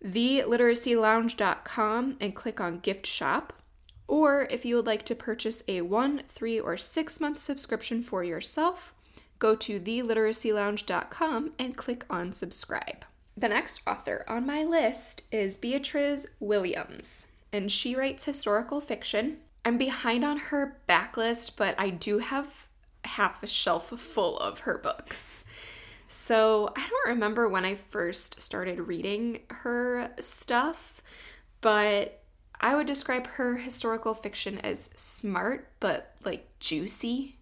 theliteracylounge.com 0.05 2.17
and 2.19 2.35
click 2.35 2.61
on 2.61 2.79
Gift 2.79 3.07
Shop. 3.07 3.53
Or 4.07 4.47
if 4.49 4.65
you 4.65 4.75
would 4.75 4.85
like 4.85 5.05
to 5.05 5.15
purchase 5.15 5.63
a 5.67 5.81
one, 5.81 6.23
three, 6.27 6.59
or 6.59 6.77
six 6.77 7.19
month 7.19 7.39
subscription 7.39 8.03
for 8.03 8.23
yourself, 8.23 8.93
go 9.39 9.55
to 9.55 9.79
theliteracylounge.com 9.79 11.51
and 11.57 11.77
click 11.77 12.05
on 12.09 12.31
subscribe. 12.31 13.05
The 13.35 13.49
next 13.49 13.81
author 13.87 14.23
on 14.27 14.45
my 14.45 14.63
list 14.63 15.23
is 15.31 15.57
Beatriz 15.57 16.35
Williams, 16.39 17.27
and 17.51 17.71
she 17.71 17.95
writes 17.95 18.25
historical 18.25 18.79
fiction. 18.79 19.37
I'm 19.65 19.77
behind 19.77 20.23
on 20.23 20.37
her 20.37 20.77
backlist, 20.87 21.51
but 21.55 21.73
I 21.79 21.89
do 21.89 22.19
have 22.19 22.67
half 23.05 23.41
a 23.41 23.47
shelf 23.47 23.89
full 23.89 24.37
of 24.39 24.59
her 24.59 24.77
books. 24.77 25.45
So 26.07 26.71
I 26.75 26.87
don't 26.87 27.13
remember 27.15 27.49
when 27.49 27.65
I 27.65 27.75
first 27.75 28.39
started 28.41 28.87
reading 28.87 29.39
her 29.49 30.11
stuff, 30.19 31.01
but 31.61 32.22
I 32.59 32.75
would 32.75 32.87
describe 32.87 33.27
her 33.27 33.57
historical 33.57 34.13
fiction 34.13 34.59
as 34.59 34.89
smart 34.95 35.69
but 35.79 36.15
like 36.23 36.47
juicy. 36.59 37.37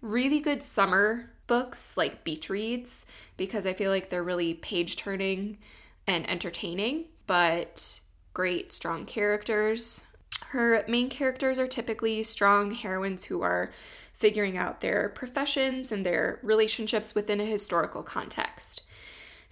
Really 0.00 0.40
good 0.40 0.62
summer 0.62 1.30
books 1.46 1.96
like 1.96 2.24
beach 2.24 2.48
reads 2.48 3.04
because 3.36 3.66
I 3.66 3.74
feel 3.74 3.90
like 3.90 4.08
they're 4.08 4.22
really 4.22 4.54
page 4.54 4.96
turning 4.96 5.58
and 6.06 6.28
entertaining, 6.28 7.04
but 7.26 8.00
great, 8.34 8.72
strong 8.72 9.04
characters. 9.04 10.06
Her 10.48 10.84
main 10.88 11.08
characters 11.08 11.58
are 11.58 11.68
typically 11.68 12.22
strong 12.22 12.72
heroines 12.72 13.24
who 13.24 13.42
are 13.42 13.70
figuring 14.14 14.56
out 14.56 14.80
their 14.80 15.10
professions 15.10 15.92
and 15.92 16.06
their 16.06 16.38
relationships 16.42 17.14
within 17.14 17.40
a 17.40 17.44
historical 17.44 18.02
context. 18.02 18.82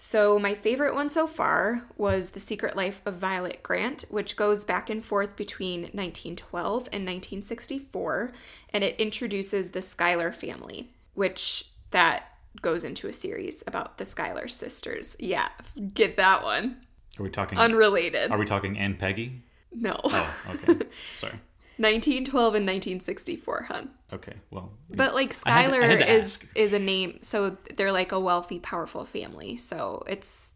So, 0.02 0.38
my 0.38 0.54
favorite 0.54 0.95
one 0.95 1.11
so 1.11 1.26
far 1.26 1.83
was 1.99 2.30
The 2.30 2.40
Secret 2.40 2.75
Life 2.75 3.02
of 3.04 3.16
Violet 3.16 3.62
Grant, 3.62 4.07
which 4.09 4.35
goes 4.35 4.64
back 4.64 4.88
and 4.88 5.04
forth 5.04 5.37
between 5.37 5.83
1912 5.83 6.88
and 6.90 7.04
1964, 7.04 8.33
and 8.73 8.83
it 8.83 8.99
introduces 8.99 9.73
the 9.73 9.83
Schuyler 9.83 10.33
family, 10.33 10.95
which 11.12 11.66
that 11.90 12.33
goes 12.62 12.83
into 12.83 13.09
a 13.09 13.12
series 13.12 13.62
about 13.66 13.99
the 13.99 14.07
Schuyler 14.07 14.49
sisters. 14.49 15.16
Yeah, 15.19 15.50
get 15.92 16.16
that 16.16 16.45
one. 16.45 16.78
Are 17.19 17.23
we 17.23 17.28
talking 17.28 17.59
Unrelated. 17.59 18.30
Are 18.30 18.38
we 18.38 18.47
talking 18.47 18.78
Anne 18.78 18.95
Peggy? 18.95 19.42
no. 19.71 20.00
Oh, 20.02 20.37
okay. 20.49 20.87
Sorry. 21.16 21.38
1912 21.81 22.55
and 22.55 22.67
1964, 22.67 23.63
hun. 23.65 23.91
Okay. 24.13 24.35
Well, 24.51 24.73
But 24.91 25.15
like 25.15 25.35
I 25.47 25.63
had 25.63 25.71
to- 25.71 25.77
I 25.77 25.87
had 25.87 26.09
is 26.11 26.39
is 26.55 26.73
a 26.73 26.79
name, 26.79 27.21
so 27.23 27.57
they're 27.77 27.93
like 27.93 28.13
a 28.13 28.21
wealthy, 28.21 28.59
powerful 28.59 29.05
family. 29.05 29.57
So 29.57 30.03
it's 30.07 30.53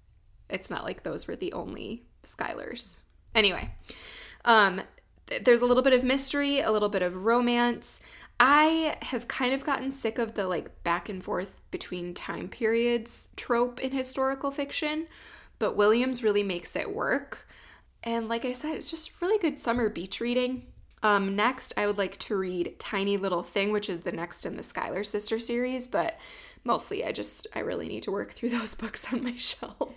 it's 0.50 0.70
not 0.70 0.84
like 0.84 1.02
those 1.02 1.26
were 1.26 1.36
the 1.36 1.52
only 1.52 2.04
Schuylers. 2.24 2.98
Anyway, 3.34 3.70
um, 4.44 4.82
th- 5.26 5.44
there's 5.44 5.62
a 5.62 5.66
little 5.66 5.82
bit 5.82 5.92
of 5.92 6.04
mystery, 6.04 6.60
a 6.60 6.70
little 6.70 6.88
bit 6.88 7.02
of 7.02 7.24
romance. 7.24 8.00
I 8.40 8.96
have 9.02 9.28
kind 9.28 9.54
of 9.54 9.64
gotten 9.64 9.90
sick 9.90 10.18
of 10.18 10.34
the 10.34 10.46
like 10.46 10.82
back 10.82 11.08
and 11.08 11.22
forth 11.24 11.60
between 11.70 12.14
time 12.14 12.48
periods 12.48 13.30
trope 13.36 13.80
in 13.80 13.92
historical 13.92 14.50
fiction, 14.50 15.06
but 15.58 15.76
Williams 15.76 16.22
really 16.22 16.42
makes 16.42 16.74
it 16.76 16.94
work. 16.94 17.46
And 18.02 18.28
like 18.28 18.44
I 18.44 18.52
said, 18.52 18.76
it's 18.76 18.90
just 18.90 19.20
really 19.22 19.38
good 19.38 19.58
summer 19.58 19.88
beach 19.88 20.20
reading. 20.20 20.66
Um, 21.04 21.36
next, 21.36 21.74
I 21.76 21.86
would 21.86 21.98
like 21.98 22.18
to 22.20 22.36
read 22.36 22.78
Tiny 22.78 23.18
Little 23.18 23.42
Thing, 23.42 23.72
which 23.72 23.90
is 23.90 24.00
the 24.00 24.10
next 24.10 24.46
in 24.46 24.56
the 24.56 24.62
Schuyler 24.62 25.04
Sister 25.04 25.38
series, 25.38 25.86
but 25.86 26.18
mostly 26.64 27.04
I 27.04 27.12
just, 27.12 27.46
I 27.54 27.60
really 27.60 27.88
need 27.88 28.04
to 28.04 28.10
work 28.10 28.32
through 28.32 28.48
those 28.58 28.74
books 28.74 29.12
on 29.12 29.22
my 29.22 29.36
shelf. 29.36 29.92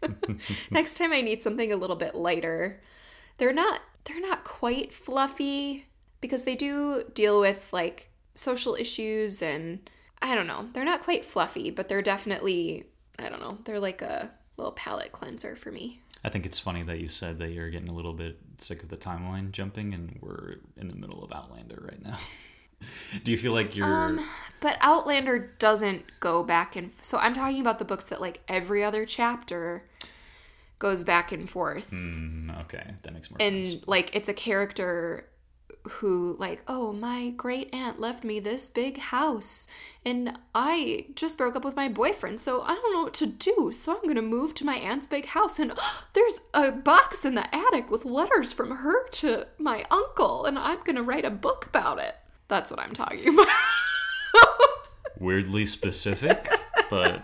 next 0.70 0.98
time 0.98 1.12
I 1.12 1.20
need 1.20 1.42
something 1.42 1.72
a 1.72 1.76
little 1.76 1.96
bit 1.96 2.14
lighter. 2.14 2.80
They're 3.38 3.52
not, 3.52 3.80
they're 4.04 4.20
not 4.20 4.44
quite 4.44 4.92
fluffy 4.92 5.86
because 6.20 6.44
they 6.44 6.54
do 6.54 7.04
deal 7.12 7.40
with 7.40 7.68
like 7.72 8.10
social 8.36 8.76
issues 8.76 9.42
and 9.42 9.90
I 10.20 10.36
don't 10.36 10.46
know. 10.46 10.68
They're 10.72 10.84
not 10.84 11.02
quite 11.02 11.24
fluffy, 11.24 11.70
but 11.70 11.88
they're 11.88 12.02
definitely, 12.02 12.86
I 13.18 13.28
don't 13.28 13.40
know, 13.40 13.58
they're 13.64 13.80
like 13.80 14.00
a 14.00 14.30
little 14.56 14.72
palate 14.72 15.10
cleanser 15.10 15.56
for 15.56 15.72
me. 15.72 16.00
I 16.24 16.28
think 16.28 16.46
it's 16.46 16.60
funny 16.60 16.84
that 16.84 17.00
you 17.00 17.08
said 17.08 17.40
that 17.40 17.50
you're 17.50 17.70
getting 17.70 17.88
a 17.88 17.94
little 17.94 18.12
bit 18.12 18.38
sick 18.62 18.82
of 18.82 18.88
the 18.88 18.96
timeline 18.96 19.52
jumping, 19.52 19.94
and 19.94 20.18
we're 20.20 20.56
in 20.76 20.88
the 20.88 20.96
middle 20.96 21.22
of 21.22 21.32
Outlander 21.32 21.82
right 21.86 22.02
now. 22.02 22.18
Do 23.24 23.30
you 23.30 23.38
feel 23.38 23.52
like 23.52 23.76
you're? 23.76 23.86
Um, 23.86 24.20
but 24.60 24.76
Outlander 24.80 25.52
doesn't 25.58 26.04
go 26.20 26.42
back 26.42 26.74
and 26.74 26.90
so 27.00 27.18
I'm 27.18 27.34
talking 27.34 27.60
about 27.60 27.78
the 27.78 27.84
books 27.84 28.06
that 28.06 28.20
like 28.20 28.40
every 28.48 28.82
other 28.82 29.06
chapter 29.06 29.84
goes 30.78 31.04
back 31.04 31.30
and 31.30 31.48
forth. 31.48 31.90
Mm, 31.92 32.60
okay, 32.62 32.94
that 33.02 33.14
makes 33.14 33.30
more 33.30 33.36
and 33.40 33.64
sense. 33.64 33.78
And 33.80 33.88
like 33.88 34.14
it's 34.16 34.28
a 34.28 34.34
character 34.34 35.28
who 35.88 36.36
like, 36.38 36.62
"Oh, 36.68 36.92
my 36.92 37.30
great 37.30 37.72
aunt 37.74 38.00
left 38.00 38.24
me 38.24 38.40
this 38.40 38.68
big 38.68 38.98
house 38.98 39.68
and 40.04 40.38
I 40.54 41.06
just 41.14 41.38
broke 41.38 41.56
up 41.56 41.64
with 41.64 41.76
my 41.76 41.88
boyfriend, 41.88 42.40
so 42.40 42.62
I 42.62 42.74
don't 42.74 42.92
know 42.92 43.02
what 43.04 43.14
to 43.14 43.26
do. 43.26 43.70
So 43.72 43.92
I'm 43.94 44.02
going 44.02 44.16
to 44.16 44.22
move 44.22 44.54
to 44.56 44.64
my 44.64 44.76
aunt's 44.76 45.06
big 45.06 45.26
house 45.26 45.58
and 45.58 45.72
there's 46.12 46.40
a 46.54 46.72
box 46.72 47.24
in 47.24 47.34
the 47.34 47.54
attic 47.54 47.90
with 47.90 48.04
letters 48.04 48.52
from 48.52 48.70
her 48.78 49.08
to 49.08 49.46
my 49.58 49.84
uncle 49.90 50.44
and 50.44 50.58
I'm 50.58 50.78
going 50.84 50.96
to 50.96 51.02
write 51.02 51.24
a 51.24 51.30
book 51.30 51.66
about 51.66 51.98
it." 51.98 52.16
That's 52.48 52.70
what 52.70 52.80
I'm 52.80 52.92
talking 52.92 53.32
about. 53.34 53.48
Weirdly 55.18 55.66
specific, 55.66 56.48
but 56.90 57.22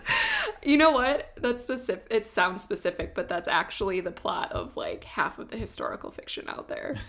You 0.63 0.77
know 0.77 0.91
what? 0.91 1.31
That's 1.37 1.63
specific. 1.63 2.05
It 2.09 2.25
sounds 2.25 2.61
specific, 2.61 3.15
but 3.15 3.29
that's 3.29 3.47
actually 3.47 4.01
the 4.01 4.11
plot 4.11 4.51
of 4.51 4.75
like 4.75 5.03
half 5.03 5.39
of 5.39 5.49
the 5.49 5.57
historical 5.57 6.11
fiction 6.11 6.45
out 6.47 6.67
there. 6.67 6.95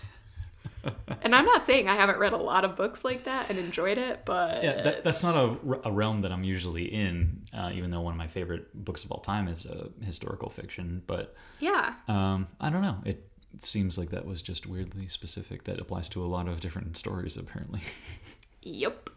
and 1.21 1.35
I'm 1.35 1.45
not 1.45 1.63
saying 1.63 1.87
I 1.87 1.95
haven't 1.95 2.19
read 2.19 2.33
a 2.33 2.37
lot 2.37 2.65
of 2.65 2.75
books 2.75 3.03
like 3.03 3.25
that 3.25 3.49
and 3.49 3.59
enjoyed 3.59 3.97
it, 3.97 4.21
but 4.25 4.63
yeah, 4.63 4.81
that, 4.81 5.03
that's 5.03 5.23
not 5.23 5.35
a, 5.35 5.87
a 5.87 5.91
realm 5.91 6.21
that 6.21 6.31
I'm 6.31 6.43
usually 6.43 6.85
in. 6.85 7.45
Uh, 7.53 7.71
even 7.73 7.91
though 7.91 8.01
one 8.01 8.13
of 8.13 8.17
my 8.17 8.27
favorite 8.27 8.73
books 8.85 9.03
of 9.03 9.11
all 9.11 9.19
time 9.19 9.47
is 9.47 9.65
uh, 9.65 9.89
historical 10.03 10.49
fiction, 10.49 11.01
but 11.07 11.35
yeah. 11.59 11.93
um, 12.07 12.47
I 12.59 12.69
don't 12.69 12.81
know. 12.81 12.97
It 13.05 13.27
seems 13.59 13.97
like 13.97 14.09
that 14.11 14.25
was 14.25 14.41
just 14.41 14.67
weirdly 14.67 15.07
specific. 15.07 15.65
That 15.65 15.79
applies 15.79 16.09
to 16.09 16.23
a 16.23 16.25
lot 16.27 16.47
of 16.47 16.59
different 16.59 16.97
stories, 16.97 17.37
apparently. 17.37 17.81
Yep. 18.63 19.09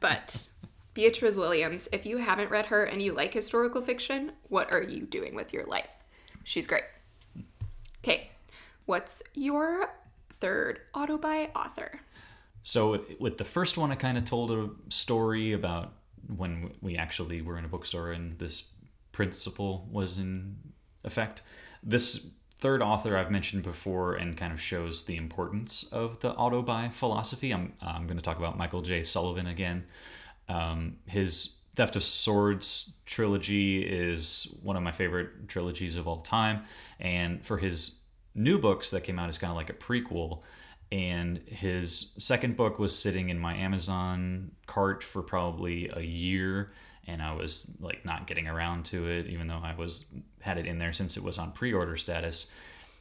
But 0.00 0.48
Beatriz 0.94 1.36
Williams, 1.36 1.88
if 1.92 2.06
you 2.06 2.16
haven't 2.16 2.50
read 2.50 2.66
her 2.66 2.84
and 2.84 3.02
you 3.02 3.12
like 3.12 3.34
historical 3.34 3.82
fiction, 3.82 4.32
what 4.48 4.72
are 4.72 4.82
you 4.82 5.02
doing 5.02 5.34
with 5.34 5.52
your 5.52 5.64
life? 5.66 5.88
She's 6.42 6.66
great. 6.66 6.84
Okay, 8.02 8.30
what's 8.86 9.22
your 9.34 9.90
third 10.40 10.80
auto 10.94 11.18
by 11.18 11.50
author? 11.54 12.00
So 12.62 13.04
with 13.20 13.38
the 13.38 13.44
first 13.44 13.78
one, 13.78 13.92
I 13.92 13.94
kind 13.94 14.18
of 14.18 14.24
told 14.24 14.50
a 14.50 14.70
story 14.88 15.52
about 15.52 15.92
when 16.36 16.72
we 16.80 16.96
actually 16.96 17.40
were 17.40 17.58
in 17.58 17.64
a 17.64 17.68
bookstore 17.68 18.12
and 18.12 18.38
this 18.38 18.64
principle 19.12 19.88
was 19.90 20.18
in 20.18 20.56
effect. 21.04 21.42
This 21.82 22.26
third 22.56 22.82
author 22.82 23.16
I've 23.16 23.30
mentioned 23.30 23.62
before 23.62 24.14
and 24.14 24.36
kind 24.36 24.52
of 24.52 24.60
shows 24.60 25.04
the 25.04 25.16
importance 25.16 25.84
of 25.92 26.18
the 26.20 26.32
auto 26.32 26.62
buy 26.62 26.88
philosophy. 26.88 27.52
I'm, 27.52 27.74
I'm 27.80 28.06
going 28.06 28.16
to 28.16 28.22
talk 28.22 28.38
about 28.38 28.56
Michael 28.58 28.82
J. 28.82 29.02
Sullivan 29.02 29.46
again. 29.46 29.84
Um, 30.48 30.96
his 31.06 31.56
Theft 31.76 31.96
of 31.96 32.02
Swords 32.02 32.92
trilogy 33.04 33.82
is 33.82 34.58
one 34.62 34.76
of 34.76 34.82
my 34.82 34.92
favorite 34.92 35.46
trilogies 35.48 35.96
of 35.96 36.08
all 36.08 36.20
time. 36.20 36.64
And 36.98 37.44
for 37.44 37.58
his 37.58 38.00
new 38.36 38.58
books 38.58 38.90
that 38.90 39.02
came 39.02 39.18
out 39.18 39.28
is 39.28 39.38
kind 39.38 39.50
of 39.50 39.56
like 39.56 39.70
a 39.70 39.74
prequel 39.74 40.42
and 40.92 41.38
his 41.46 42.12
second 42.16 42.56
book 42.56 42.78
was 42.78 42.96
sitting 42.96 43.30
in 43.30 43.38
my 43.38 43.56
Amazon 43.56 44.52
cart 44.66 45.02
for 45.02 45.22
probably 45.22 45.90
a 45.92 46.02
year 46.02 46.70
and 47.08 47.22
I 47.22 47.34
was 47.34 47.76
like 47.80 48.04
not 48.04 48.26
getting 48.26 48.46
around 48.46 48.84
to 48.86 49.08
it 49.08 49.26
even 49.26 49.46
though 49.46 49.60
I 49.62 49.74
was 49.74 50.04
had 50.40 50.58
it 50.58 50.66
in 50.66 50.78
there 50.78 50.92
since 50.92 51.16
it 51.16 51.22
was 51.22 51.38
on 51.38 51.52
pre-order 51.52 51.96
status. 51.96 52.46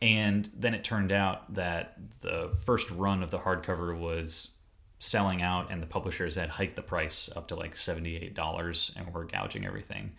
And 0.01 0.49
then 0.55 0.73
it 0.73 0.83
turned 0.83 1.11
out 1.11 1.53
that 1.53 1.97
the 2.21 2.51
first 2.65 2.89
run 2.91 3.23
of 3.23 3.31
the 3.31 3.39
hardcover 3.39 3.97
was 3.97 4.55
selling 4.99 5.41
out 5.41 5.71
and 5.71 5.81
the 5.81 5.87
publishers 5.87 6.35
had 6.35 6.49
hiked 6.49 6.75
the 6.75 6.81
price 6.81 7.29
up 7.35 7.47
to 7.49 7.55
like 7.55 7.75
$78 7.75 8.95
and 8.95 9.13
were 9.13 9.25
gouging 9.25 9.65
everything. 9.65 10.13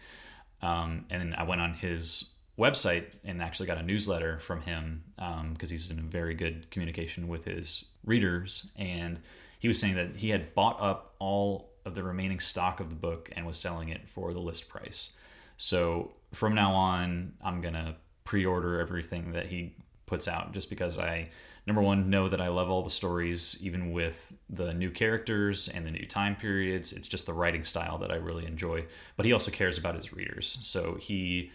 Um, 0.62 1.04
and 1.10 1.34
I 1.34 1.42
went 1.42 1.60
on 1.60 1.74
his 1.74 2.30
website 2.58 3.06
and 3.24 3.42
actually 3.42 3.66
got 3.66 3.78
a 3.78 3.82
newsletter 3.82 4.38
from 4.38 4.62
him 4.62 5.02
because 5.16 5.70
um, 5.70 5.74
he's 5.74 5.90
in 5.90 6.08
very 6.08 6.34
good 6.34 6.70
communication 6.70 7.28
with 7.28 7.44
his 7.44 7.84
readers. 8.04 8.70
And 8.76 9.20
he 9.58 9.68
was 9.68 9.78
saying 9.78 9.96
that 9.96 10.16
he 10.16 10.30
had 10.30 10.54
bought 10.54 10.80
up 10.80 11.14
all 11.18 11.70
of 11.84 11.94
the 11.94 12.02
remaining 12.02 12.40
stock 12.40 12.80
of 12.80 12.88
the 12.88 12.96
book 12.96 13.30
and 13.36 13.46
was 13.46 13.58
selling 13.58 13.90
it 13.90 14.08
for 14.08 14.32
the 14.32 14.40
list 14.40 14.68
price. 14.68 15.10
So 15.58 16.12
from 16.32 16.54
now 16.54 16.72
on, 16.72 17.34
I'm 17.42 17.60
going 17.60 17.74
to 17.74 17.94
pre 18.24 18.44
order 18.44 18.80
everything 18.80 19.32
that 19.32 19.46
he 19.46 19.76
puts 20.06 20.28
out 20.28 20.52
just 20.52 20.70
because 20.70 20.98
I, 20.98 21.28
number 21.66 21.82
one, 21.82 22.10
know 22.10 22.28
that 22.28 22.40
I 22.40 22.48
love 22.48 22.70
all 22.70 22.82
the 22.82 22.90
stories, 22.90 23.58
even 23.60 23.92
with 23.92 24.32
the 24.48 24.72
new 24.72 24.90
characters 24.90 25.68
and 25.68 25.86
the 25.86 25.90
new 25.90 26.06
time 26.06 26.36
periods. 26.36 26.92
It's 26.92 27.08
just 27.08 27.26
the 27.26 27.32
writing 27.32 27.64
style 27.64 27.98
that 27.98 28.10
I 28.10 28.16
really 28.16 28.46
enjoy. 28.46 28.86
But 29.16 29.26
he 29.26 29.32
also 29.32 29.50
cares 29.50 29.78
about 29.78 29.94
his 29.94 30.12
readers. 30.12 30.58
So 30.62 30.94
he 30.94 31.52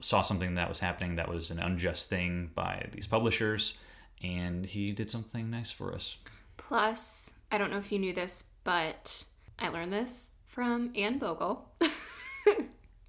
saw 0.00 0.22
something 0.22 0.54
that 0.54 0.68
was 0.68 0.78
happening 0.78 1.16
that 1.16 1.28
was 1.28 1.50
an 1.50 1.58
unjust 1.58 2.08
thing 2.08 2.50
by 2.54 2.88
these 2.92 3.06
publishers, 3.06 3.78
and 4.22 4.66
he 4.66 4.92
did 4.92 5.10
something 5.10 5.50
nice 5.50 5.70
for 5.70 5.94
us. 5.94 6.18
Plus, 6.56 7.32
I 7.50 7.58
don't 7.58 7.70
know 7.70 7.78
if 7.78 7.90
you 7.90 7.98
knew 7.98 8.12
this, 8.12 8.44
but 8.64 9.24
I 9.58 9.68
learned 9.68 9.92
this 9.92 10.34
from 10.46 10.92
Anne 10.94 11.18
Bogle. 11.18 11.68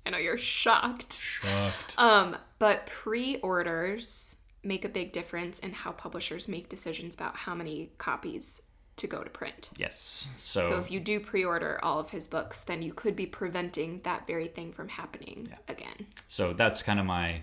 I 0.06 0.10
know 0.10 0.18
you're 0.18 0.38
shocked. 0.38 1.14
Shocked. 1.22 1.96
Um, 1.98 2.38
but 2.60 2.86
pre-orders 2.88 4.38
make 4.64 4.86
a 4.86 4.90
big 4.90 5.12
difference 5.12 5.60
in 5.60 5.72
how 5.72 5.92
publishers 5.92 6.48
make 6.48 6.70
decisions 6.70 7.14
about 7.14 7.36
how 7.36 7.56
many 7.56 7.92
copies 7.98 8.64
to 9.02 9.08
go 9.08 9.22
to 9.24 9.30
print. 9.30 9.70
Yes. 9.78 10.28
So, 10.42 10.60
So 10.62 10.80
if 10.80 10.90
you 10.90 11.00
do 11.00 11.20
pre-order 11.20 11.80
all 11.84 12.00
of 12.00 12.10
his 12.10 12.28
books, 12.28 12.62
then 12.62 12.82
you 12.82 12.94
could 12.94 13.16
be 13.16 13.26
preventing 13.26 14.02
that 14.04 14.26
very 14.28 14.48
thing 14.48 14.72
from 14.74 14.88
happening 14.88 15.50
again. 15.68 16.08
so 16.28 16.54
that's 16.54 16.82
kind 16.82 17.00
of 17.00 17.06
my 17.06 17.42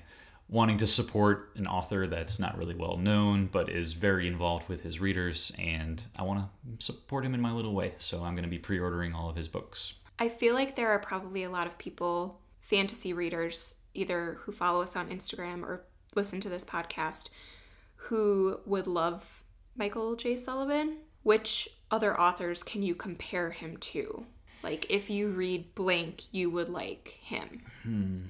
wanting 0.49 0.79
to 0.79 0.87
support 0.87 1.51
an 1.57 1.67
author 1.67 2.07
that's 2.07 2.39
not 2.39 2.57
really 2.57 2.75
well 2.75 2.97
known 2.97 3.45
but 3.47 3.69
is 3.69 3.93
very 3.93 4.27
involved 4.27 4.67
with 4.67 4.81
his 4.81 4.99
readers 4.99 5.53
and 5.59 6.01
I 6.19 6.23
want 6.23 6.41
to 6.41 6.85
support 6.85 7.23
him 7.25 7.35
in 7.35 7.41
my 7.43 7.53
little 7.53 7.75
way. 7.75 7.93
So 7.99 8.23
I'm 8.25 8.35
going 8.35 8.45
to 8.45 8.49
be 8.49 8.59
pre-ordering 8.59 9.15
all 9.15 9.29
of 9.29 9.37
his 9.37 9.47
books. 9.49 9.93
I 10.19 10.29
feel 10.31 10.55
like 10.55 10.75
there 10.75 10.89
are 10.89 10.99
probably 11.01 11.43
a 11.45 11.51
lot 11.51 11.67
of 11.67 11.77
people, 11.77 12.41
fantasy 12.63 13.13
readers, 13.13 13.81
either 13.95 14.39
who 14.41 14.53
follow 14.53 14.81
us 14.81 14.97
on 14.97 15.11
Instagram 15.11 15.63
or 15.63 15.85
listen 16.15 16.41
to 16.41 16.49
this 16.49 16.65
podcast, 16.65 17.29
who 17.97 18.59
would 18.65 18.87
love 18.87 19.43
Michael 19.77 20.17
J. 20.17 20.35
Sullivan. 20.35 20.97
Which 21.29 21.69
other 21.91 22.19
authors 22.19 22.63
can 22.63 22.83
you 22.83 22.95
compare 22.95 23.51
him 23.51 23.77
to? 23.77 24.25
Like, 24.63 24.91
if 24.91 25.11
you 25.11 25.29
read 25.29 25.75
Blank, 25.75 26.23
you 26.33 26.49
would 26.49 26.71
like 26.71 27.19
him. 27.21 27.65
Hmm. 27.83 28.21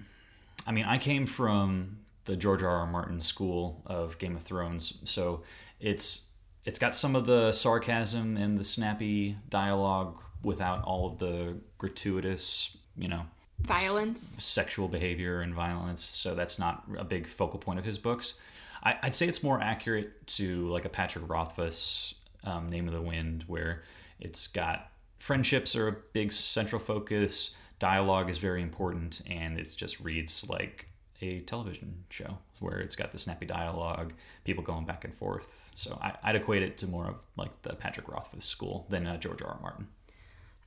I 0.67 0.73
mean, 0.73 0.85
I 0.85 0.99
came 0.99 1.25
from 1.25 1.99
the 2.25 2.35
George 2.35 2.65
R. 2.65 2.69
R. 2.69 2.89
Martin 2.89 3.21
school 3.21 3.83
of 3.87 4.19
Game 4.19 4.35
of 4.35 4.43
Thrones, 4.43 4.99
so 5.05 5.45
it's 5.79 6.27
it's 6.65 6.81
got 6.81 6.97
some 6.97 7.15
of 7.15 7.25
the 7.25 7.53
sarcasm 7.53 8.37
and 8.37 8.59
the 8.59 8.65
snappy 8.65 9.37
dialogue 9.49 10.21
without 10.43 10.83
all 10.83 11.07
of 11.07 11.19
the 11.19 11.57
gratuitous, 11.79 12.77
you 12.97 13.07
know, 13.07 13.27
Violence. 13.61 14.43
sexual 14.43 14.89
behavior 14.89 15.41
and 15.43 15.55
violence. 15.55 16.03
So 16.03 16.35
that's 16.35 16.59
not 16.59 16.83
a 16.99 17.05
big 17.05 17.29
focal 17.29 17.61
point 17.61 17.79
of 17.79 17.85
his 17.85 17.97
books. 17.97 18.35
I, 18.83 18.97
I'd 19.03 19.15
say 19.15 19.29
it's 19.29 19.45
more 19.45 19.61
accurate 19.61 20.27
to 20.39 20.69
like 20.69 20.85
a 20.85 20.89
Patrick 20.89 21.29
Rothfuss 21.29 22.15
um, 22.44 22.68
Name 22.68 22.87
of 22.88 22.94
the 22.94 23.03
Wind, 23.03 23.44
where 23.46 23.83
it's 24.20 24.46
got 24.46 24.90
friendships 25.18 25.74
are 25.77 25.88
a 25.88 25.96
big 26.12 26.33
central 26.33 26.81
focus. 26.81 27.57
Dialogue 27.79 28.29
is 28.31 28.38
very 28.38 28.62
important, 28.62 29.20
and 29.29 29.59
it 29.59 29.72
just 29.77 30.01
reads 30.01 30.48
like 30.48 30.88
a 31.20 31.40
television 31.40 32.05
show 32.11 32.38
where 32.61 32.79
it's 32.79 32.94
got 32.96 33.12
the 33.12 33.18
snappy 33.18 33.46
dialogue, 33.46 34.12
people 34.44 34.62
going 34.62 34.85
back 34.85 35.05
and 35.05 35.14
forth. 35.14 35.70
So 35.74 35.98
I, 36.03 36.14
I'd 36.22 36.37
equate 36.37 36.62
it 36.62 36.79
to 36.79 36.87
more 36.87 37.07
of 37.09 37.16
like 37.37 37.62
the 37.62 37.74
Patrick 37.74 38.09
Rothfuss 38.09 38.44
school 38.44 38.87
than 38.88 39.07
uh, 39.07 39.16
George 39.16 39.42
R. 39.42 39.48
R. 39.48 39.59
Martin. 39.61 39.88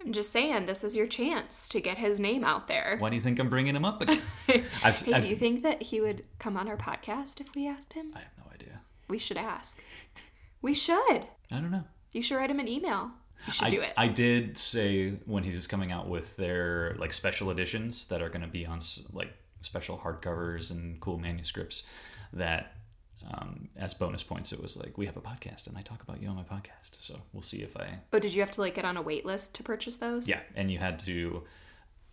I'm 0.03 0.13
just 0.13 0.31
saying, 0.31 0.65
this 0.65 0.83
is 0.83 0.95
your 0.95 1.05
chance 1.05 1.67
to 1.69 1.79
get 1.79 1.97
his 1.97 2.19
name 2.19 2.43
out 2.43 2.67
there. 2.67 2.95
Why 2.97 3.09
do 3.09 3.15
you 3.15 3.21
think 3.21 3.39
I'm 3.39 3.49
bringing 3.49 3.75
him 3.75 3.85
up 3.85 4.01
again? 4.01 4.21
I've, 4.83 4.99
Hey, 5.05 5.13
I've- 5.13 5.21
do 5.25 5.29
you 5.29 5.35
think 5.35 5.61
that 5.63 5.83
he 5.83 6.01
would 6.01 6.23
come 6.39 6.57
on 6.57 6.67
our 6.67 6.77
podcast 6.77 7.39
if 7.39 7.53
we 7.55 7.67
asked 7.67 7.93
him? 7.93 8.11
I 8.15 8.19
have 8.19 8.31
no 8.37 8.51
idea. 8.53 8.81
We 9.07 9.19
should 9.19 9.37
ask. 9.37 9.81
We 10.61 10.73
should. 10.73 11.25
I 11.51 11.59
don't 11.59 11.71
know. 11.71 11.85
You 12.11 12.21
should 12.21 12.35
write 12.35 12.49
him 12.49 12.59
an 12.59 12.67
email. 12.67 13.11
You 13.47 13.53
should 13.53 13.67
I, 13.67 13.69
do 13.69 13.81
it. 13.81 13.93
I 13.97 14.07
did 14.07 14.57
say 14.57 15.11
when 15.25 15.43
he 15.43 15.53
was 15.55 15.65
coming 15.65 15.91
out 15.91 16.07
with 16.07 16.35
their 16.37 16.95
like 16.99 17.13
special 17.13 17.49
editions 17.49 18.05
that 18.07 18.21
are 18.21 18.29
going 18.29 18.41
to 18.41 18.47
be 18.47 18.65
on 18.65 18.79
like 19.13 19.33
special 19.61 19.97
hardcovers 19.97 20.71
and 20.71 20.99
cool 20.99 21.17
manuscripts 21.17 21.83
that 22.33 22.73
um, 23.29 23.69
as 23.75 23.93
bonus 23.93 24.23
points 24.23 24.51
it 24.51 24.61
was 24.61 24.77
like 24.77 24.97
we 24.97 25.05
have 25.05 25.15
a 25.15 25.21
podcast 25.21 25.67
and 25.67 25.77
I 25.77 25.81
talk 25.81 26.01
about 26.01 26.21
you 26.21 26.27
on 26.27 26.35
my 26.35 26.43
podcast. 26.43 26.93
So 26.93 27.19
we'll 27.33 27.43
see 27.43 27.61
if 27.61 27.77
I 27.77 27.99
oh, 28.13 28.19
did 28.19 28.33
you 28.33 28.41
have 28.41 28.51
to 28.51 28.61
like 28.61 28.75
get 28.75 28.85
on 28.85 28.97
a 28.97 29.01
wait 29.01 29.25
list 29.25 29.55
to 29.55 29.63
purchase 29.63 29.97
those? 29.97 30.27
yeah, 30.27 30.39
and 30.55 30.71
you 30.71 30.77
had 30.77 30.99
to 30.99 31.43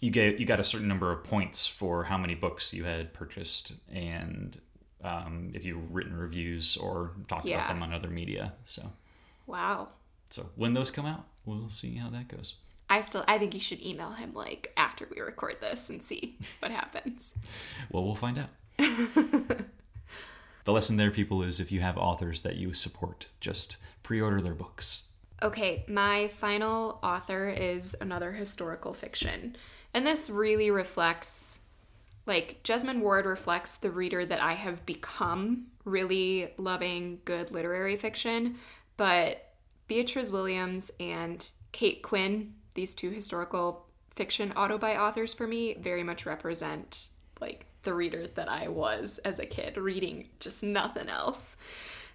you 0.01 0.11
gave 0.11 0.39
you 0.39 0.47
got 0.47 0.61
a 0.61 0.65
certain 0.65 0.89
number 0.89 1.11
of 1.11 1.25
points 1.25 1.67
for 1.67 2.05
how 2.05 2.19
many 2.19 2.35
books 2.35 2.73
you 2.73 2.85
had 2.85 3.13
purchased 3.13 3.73
and 3.93 4.61
um, 5.05 5.51
if 5.55 5.65
you've 5.65 5.93
written 5.95 6.17
reviews 6.17 6.77
or 6.77 7.13
talked 7.29 7.47
Yeah. 7.47 7.57
about 7.57 7.69
them 7.69 7.83
on 7.83 7.93
other 7.93 8.09
media. 8.09 8.53
So 8.65 8.91
Wow. 9.47 9.89
so 10.31 10.51
when 10.57 10.75
those 10.75 10.91
come 10.91 11.07
out, 11.07 11.25
we'll 11.45 11.69
see 11.69 11.95
how 11.97 12.11
that 12.11 12.29
goes. 12.29 12.57
I 12.91 13.03
still 13.03 13.25
I 13.29 13.39
think 13.39 13.55
you 13.55 13.61
should 13.61 13.83
email 13.85 14.13
him 14.13 14.33
like 14.35 14.73
after 14.77 15.07
we 15.15 15.21
record 15.21 15.57
this 15.61 15.91
and 15.91 16.03
see 16.03 16.39
what 16.61 16.71
happens. 16.71 17.35
Well, 17.91 18.05
we'll 18.05 18.15
find 18.15 18.39
out. 18.39 18.51
the 20.65 20.73
lesson 20.73 20.97
there, 20.97 21.11
people, 21.11 21.43
is 21.43 21.61
if 21.61 21.73
you 21.73 21.81
have 21.81 21.97
authors 21.97 22.41
that 22.43 22.57
you 22.57 22.73
support, 22.73 23.27
just 23.41 23.77
pre 24.03 24.21
order 24.21 24.41
their 24.41 24.55
books. 24.55 25.05
Okay, 25.43 25.85
my 25.89 26.29
final 26.41 26.99
author 27.03 27.49
is 27.49 27.95
another 28.01 28.33
historical 28.33 28.93
fiction. 28.93 29.57
And 29.95 30.07
this 30.07 30.29
really 30.29 30.71
reflects 30.71 31.61
like 32.29 32.62
Jesmyn 32.62 33.01
Ward 33.01 33.25
reflects 33.27 33.79
the 33.79 33.91
reader 33.91 34.25
that 34.27 34.41
I 34.41 34.53
have 34.53 34.87
become, 34.87 35.69
really 35.85 36.53
loving 36.59 37.21
good 37.25 37.51
literary 37.51 37.97
fiction, 37.97 38.57
but 38.99 39.55
Beatriz 39.88 40.31
Williams 40.31 40.91
and 41.01 41.51
Kate 41.73 42.03
Quinn, 42.03 42.55
these 42.75 42.95
two 42.95 43.11
historical 43.11 43.87
fiction 44.14 44.53
auto-buy 44.53 44.97
authors 44.97 45.33
for 45.33 45.47
me, 45.47 45.75
very 45.81 46.03
much 46.03 46.27
represent 46.27 47.09
like 47.41 47.67
the 47.83 47.95
reader 47.95 48.27
that 48.27 48.49
I 48.49 48.69
was 48.69 49.19
as 49.19 49.38
a 49.38 49.47
kid, 49.47 49.77
reading 49.77 50.29
just 50.41 50.62
nothing 50.62 51.09
else. 51.09 51.57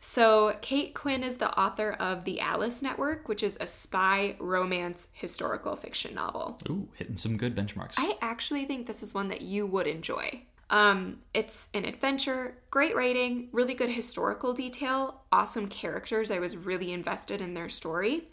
So, 0.06 0.58
Kate 0.62 0.94
Quinn 0.94 1.24
is 1.24 1.38
the 1.38 1.58
author 1.58 1.94
of 1.94 2.26
The 2.26 2.42
Alice 2.42 2.82
Network, 2.82 3.30
which 3.30 3.42
is 3.42 3.58
a 3.62 3.68
spy 3.68 4.36
romance 4.38 5.08
historical 5.14 5.78
fiction 5.78 6.14
novel. 6.14 6.60
Ooh, 6.70 6.90
hitting 6.98 7.16
some 7.16 7.38
good 7.38 7.56
benchmarks. 7.56 7.94
I 7.96 8.18
actually 8.22 8.66
think 8.66 8.86
this 8.86 9.02
is 9.02 9.14
one 9.14 9.30
that 9.30 9.44
you 9.44 9.66
would 9.66 9.88
enjoy. 9.88 10.44
Um, 10.70 11.20
it's 11.34 11.70
an 11.74 11.86
adventure, 11.86 12.58
great 12.70 12.96
writing, 12.96 13.48
really 13.52 13.76
good 13.76 13.92
historical 13.92 14.54
detail, 14.54 15.22
awesome 15.32 15.68
characters. 15.68 16.32
I 16.32 16.40
was 16.40 16.58
really 16.58 16.92
invested 16.92 17.42
in 17.42 17.54
their 17.54 17.70
story. 17.70 18.28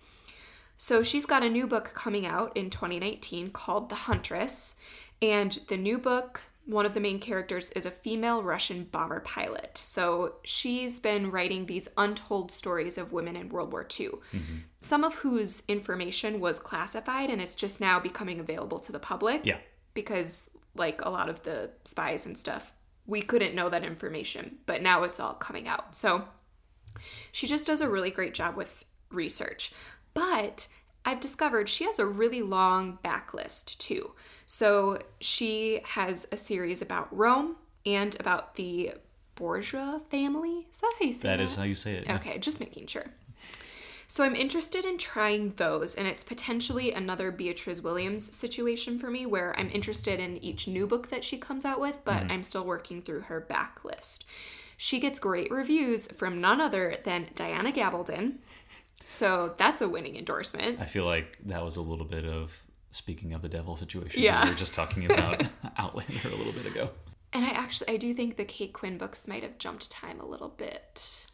So 0.77 1.03
she's 1.03 1.27
got 1.27 1.43
a 1.43 1.51
new 1.51 1.67
book 1.67 1.93
coming 1.95 2.25
out 2.25 2.57
in 2.57 2.71
2019 2.71 3.51
called 3.51 3.91
The 3.91 3.95
Huntress. 3.95 4.77
And 5.21 5.53
the 5.69 5.77
new 5.77 5.99
book, 5.99 6.41
one 6.67 6.87
of 6.87 6.95
the 6.95 7.01
main 7.01 7.19
characters 7.19 7.71
is 7.73 7.87
a 7.87 7.91
female 7.91 8.43
Russian 8.43 8.85
bomber 8.85 9.21
pilot. 9.21 9.81
So 9.83 10.37
she's 10.45 11.01
been 11.01 11.31
writing 11.31 11.67
these 11.67 11.89
untold 11.97 12.53
stories 12.53 12.97
of 12.99 13.13
women 13.13 13.35
in 13.37 13.49
World 13.49 13.73
War 13.73 13.83
II, 13.99 14.09
mm-hmm. 14.33 14.57
some 14.81 15.03
of 15.03 15.15
whose 15.17 15.63
information 15.69 16.39
was 16.41 16.59
classified 16.59 17.31
and 17.31 17.41
it's 17.41 17.55
just 17.55 17.81
now 17.81 17.99
becoming 17.99 18.39
available 18.41 18.79
to 18.81 18.93
the 18.93 18.99
public 19.01 19.43
Yeah. 19.45 19.59
because 19.95 20.51
like 20.75 21.05
a 21.05 21.11
lot 21.11 21.29
of 21.29 21.43
the 21.43 21.71
spies 21.85 22.27
and 22.27 22.39
stuff 22.39 22.73
we 23.07 23.21
couldn't 23.23 23.57
know 23.57 23.69
that 23.69 23.83
information 23.85 24.59
but 24.67 24.83
now 24.83 25.03
it's 25.03 25.19
all 25.19 25.35
coming 25.35 25.67
out 25.67 25.97
so 25.97 26.25
she 27.33 27.47
just 27.49 27.67
does 27.67 27.81
a 27.81 27.89
really 27.89 28.11
great 28.11 28.35
job 28.35 28.57
with 28.57 28.85
research 29.11 29.73
but 30.15 30.69
i've 31.05 31.21
discovered 31.21 31.69
she 31.69 31.85
has 31.85 31.99
a 31.99 32.07
really 32.07 32.43
long 32.43 32.99
backlist 33.05 33.77
too 33.79 34.13
so 34.47 34.99
she 35.21 35.81
has 35.85 36.27
a 36.33 36.37
series 36.37 36.83
about 36.83 37.15
rome 37.17 37.57
and 37.87 38.19
about 38.21 38.57
the 38.57 38.93
borgia 39.37 40.01
family 40.11 40.67
is 40.71 40.81
that 40.81 40.93
how 40.99 41.07
you 41.07 41.13
say 41.13 41.29
that 41.29 41.37
That 41.39 41.43
is 41.43 41.55
how 41.57 41.63
you 41.65 41.75
say 41.75 41.93
it. 41.95 42.05
yeah. 42.07 42.17
Okay, 42.17 42.39
just 42.39 42.61
making 42.61 42.87
sure. 42.87 43.07
So 44.07 44.25
I'm 44.25 44.35
interested 44.35 44.85
in 44.85 44.99
trying 44.99 45.55
those, 45.57 45.95
and 45.95 46.07
it's 46.07 46.25
potentially 46.25 46.93
another 46.93 47.31
Beatriz 47.31 47.81
Williams 47.81 48.35
situation 48.35 48.99
for 48.99 49.09
me 49.09 49.25
where 49.25 49.57
I'm 49.57 49.71
interested 49.71 50.19
in 50.19 50.37
each 50.39 50.67
new 50.67 50.85
book 50.85 51.11
that 51.11 51.23
she 51.23 51.39
comes 51.39 51.65
out 51.65 51.81
with, 51.81 52.01
but 52.05 52.17
mm-hmm. 52.17 52.33
I'm 52.33 52.43
still 52.43 52.65
working 52.65 53.03
through 53.03 53.21
her 53.21 53.47
backlist. 53.49 54.25
She 54.77 54.99
gets 54.99 55.21
great 55.21 55.51
reviews 55.53 56.11
from 56.11 56.41
none 56.41 56.61
other 56.61 56.97
than 57.05 57.29
Diana 57.37 57.71
Gabaldon. 57.71 58.39
So 59.05 59.55
that's 59.57 59.83
a 59.83 59.89
winning 59.89 60.17
endorsement. 60.17 60.81
I 60.81 60.85
feel 60.85 61.05
like 61.05 61.39
that 61.47 61.65
was 61.65 61.77
a 61.77 61.83
little 61.83 62.05
bit 62.05 62.25
of 62.25 62.63
speaking 62.91 63.33
of 63.33 63.43
the 63.43 63.49
devil 63.49 63.77
situation. 63.77 64.23
Yeah. 64.23 64.45
We 64.45 64.51
were 64.51 64.57
just 64.57 64.75
talking 64.75 65.11
about 65.11 65.43
Outlander 65.79 66.29
a 66.29 66.37
little 66.37 66.53
bit 66.53 66.67
ago. 66.67 66.91
And 67.33 67.45
I 67.45 67.51
actually 67.51 67.95
I 67.95 67.97
do 67.97 68.13
think 68.13 68.37
the 68.37 68.45
Kate 68.45 68.73
Quinn 68.73 68.99
books 68.99 69.29
might 69.29 69.43
have 69.43 69.59
jumped 69.59 69.91
time 69.91 70.21
a 70.21 70.27
little 70.27 70.49
bit. 70.49 71.27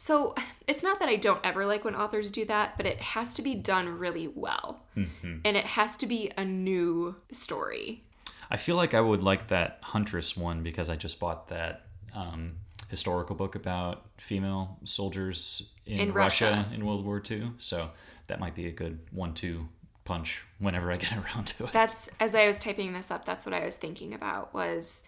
So 0.00 0.34
it's 0.66 0.82
not 0.82 0.98
that 1.00 1.10
I 1.10 1.16
don't 1.16 1.44
ever 1.44 1.66
like 1.66 1.84
when 1.84 1.94
authors 1.94 2.30
do 2.30 2.46
that, 2.46 2.78
but 2.78 2.86
it 2.86 3.02
has 3.02 3.34
to 3.34 3.42
be 3.42 3.54
done 3.54 3.98
really 3.98 4.28
well. 4.28 4.80
And 4.96 5.56
it 5.58 5.66
has 5.66 5.98
to 5.98 6.06
be 6.06 6.32
a 6.38 6.44
new 6.44 7.16
story. 7.30 8.02
I 8.50 8.56
feel 8.56 8.76
like 8.76 8.94
I 8.94 9.00
would 9.02 9.22
like 9.22 9.48
that 9.48 9.80
Huntress 9.82 10.38
one 10.38 10.62
because 10.62 10.88
I 10.88 10.96
just 10.96 11.20
bought 11.20 11.48
that 11.48 11.84
um, 12.14 12.56
historical 12.90 13.36
book 13.36 13.54
about 13.54 14.04
female 14.18 14.78
soldiers 14.84 15.70
in, 15.86 15.98
In 16.00 16.12
Russia. 16.12 16.50
Russia. 16.56 16.74
in 16.74 16.84
World 16.84 17.04
War 17.04 17.22
II. 17.28 17.52
So 17.56 17.90
that 18.26 18.40
might 18.40 18.54
be 18.54 18.66
a 18.66 18.72
good 18.72 18.98
one-two 19.12 19.68
punch 20.04 20.42
whenever 20.58 20.90
I 20.90 20.96
get 20.96 21.12
around 21.24 21.46
to 21.48 21.64
it. 21.64 21.72
That's 21.72 22.10
as 22.18 22.34
I 22.34 22.46
was 22.46 22.58
typing 22.58 22.92
this 22.92 23.10
up, 23.10 23.24
that's 23.24 23.46
what 23.46 23.54
I 23.54 23.64
was 23.64 23.76
thinking 23.76 24.12
about 24.12 24.52
was 24.52 25.04